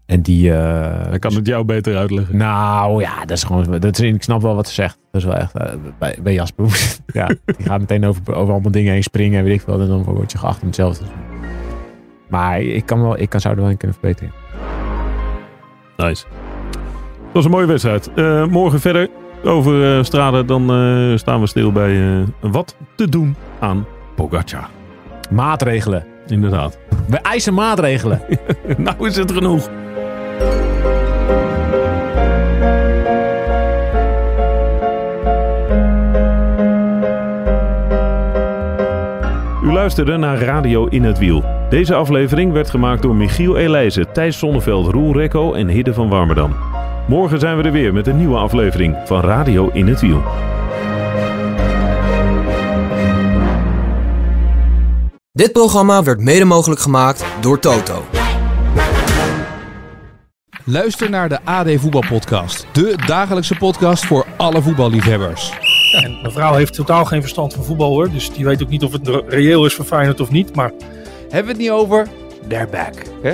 En 0.05 0.21
die... 0.21 0.53
eh, 0.53 1.07
Hij 1.09 1.19
kan 1.19 1.33
het 1.35 1.47
jou 1.47 1.63
beter 1.65 1.97
uitleggen. 1.97 2.37
Nou 2.37 3.01
ja, 3.01 3.19
dat 3.19 3.37
is 3.37 3.43
gewoon. 3.43 3.79
Dat 3.79 3.99
is, 3.99 4.13
ik 4.13 4.23
snap 4.23 4.41
wel 4.41 4.55
wat 4.55 4.67
ze 4.67 4.73
zegt. 4.73 4.99
Dat 5.11 5.21
is 5.21 5.27
wel 5.27 5.35
echt. 5.37 5.53
eh, 5.55 5.73
bij, 5.99 6.17
bij 6.23 6.33
Jasper. 6.33 6.65
ja, 7.13 7.25
die 7.27 7.65
gaat 7.65 7.79
meteen 7.79 8.05
over, 8.05 8.33
over 8.35 8.53
allemaal 8.53 8.71
dingen 8.71 8.93
heen 8.93 9.03
springen 9.03 9.39
en 9.39 9.45
weet 9.45 9.53
ik 9.53 9.61
veel. 9.61 9.81
En 9.81 9.87
dan 9.87 10.03
word 10.03 10.31
je 10.31 10.37
geacht 10.37 10.61
om 10.61 10.67
hetzelfde 10.67 11.03
te 11.03 11.09
doen. 11.09 11.49
Maar 12.29 12.61
ik, 12.61 12.85
kan 12.85 13.01
wel, 13.01 13.19
ik 13.19 13.29
kan, 13.29 13.39
zou 13.39 13.55
er 13.55 13.61
wel 13.61 13.69
in 13.69 13.77
kunnen 13.77 13.97
verbeteren. 13.99 14.33
Nice. 15.97 16.25
Dat 17.33 17.43
was 17.43 17.45
een 17.45 17.57
mooie 17.57 17.65
wedstrijd. 17.65 18.09
Eh, 18.15 18.45
morgen 18.45 18.79
verder 18.79 19.09
over 19.43 19.97
eh 19.97 20.03
Straden. 20.03 20.45
Dan 20.45 20.71
eh, 20.71 21.17
staan 21.17 21.39
we 21.39 21.47
stil 21.47 21.71
bij 21.71 22.25
wat 22.39 22.75
te 22.95 23.09
doen 23.09 23.35
aan 23.59 23.85
Pogacar. 24.15 24.69
Maatregelen. 25.31 26.05
Inderdaad. 26.27 26.77
We 27.07 27.17
eisen 27.17 27.53
maatregelen. 27.53 28.21
nou 28.77 29.07
is 29.07 29.15
het 29.15 29.31
genoeg. 29.31 29.69
U 39.63 39.71
luisterde 39.71 40.17
naar 40.17 40.37
Radio 40.37 40.85
in 40.85 41.03
het 41.03 41.17
Wiel. 41.17 41.43
Deze 41.69 41.95
aflevering 41.95 42.51
werd 42.51 42.69
gemaakt 42.69 43.01
door 43.01 43.15
Michiel 43.15 43.57
Elijzen, 43.57 44.11
Thijs 44.11 44.37
Sonneveld, 44.37 44.87
Roel 44.87 45.13
Rekko 45.13 45.53
en 45.53 45.67
Hidde 45.67 45.93
van 45.93 46.09
Warmerdam. 46.09 46.72
Morgen 47.07 47.39
zijn 47.39 47.57
we 47.57 47.63
er 47.63 47.71
weer 47.71 47.93
met 47.93 48.07
een 48.07 48.17
nieuwe 48.17 48.37
aflevering 48.37 48.97
van 49.05 49.21
Radio 49.21 49.69
in 49.73 49.87
het 49.87 50.01
Wiel. 50.01 50.21
Dit 55.31 55.51
programma 55.51 56.03
werd 56.03 56.19
mede 56.19 56.45
mogelijk 56.45 56.81
gemaakt 56.81 57.25
door 57.41 57.59
Toto. 57.59 58.03
Luister 60.65 61.09
naar 61.09 61.29
de 61.29 61.39
AD 61.43 61.67
Voetbalpodcast. 61.75 62.65
De 62.71 62.95
dagelijkse 63.05 63.55
podcast 63.55 64.05
voor 64.05 64.25
alle 64.37 64.61
voetballiefhebbers. 64.61 65.53
En 66.03 66.19
mijn 66.21 66.33
vrouw 66.33 66.53
heeft 66.53 66.73
totaal 66.73 67.05
geen 67.05 67.21
verstand 67.21 67.53
van 67.53 67.63
voetbal 67.63 67.89
hoor. 67.89 68.11
Dus 68.11 68.33
die 68.33 68.45
weet 68.45 68.63
ook 68.63 68.69
niet 68.69 68.83
of 68.83 68.91
het 68.91 69.07
re- 69.07 69.23
reëel 69.27 69.65
is 69.65 69.73
voor 69.73 69.85
Feyenoord 69.85 70.19
of 70.19 70.31
niet. 70.31 70.55
Maar 70.55 70.71
hebben 71.21 71.43
we 71.43 71.47
het 71.51 71.57
niet 71.57 71.71
over? 71.71 72.07
They're 72.47 72.67
back. 72.67 72.93
Hè? 73.21 73.33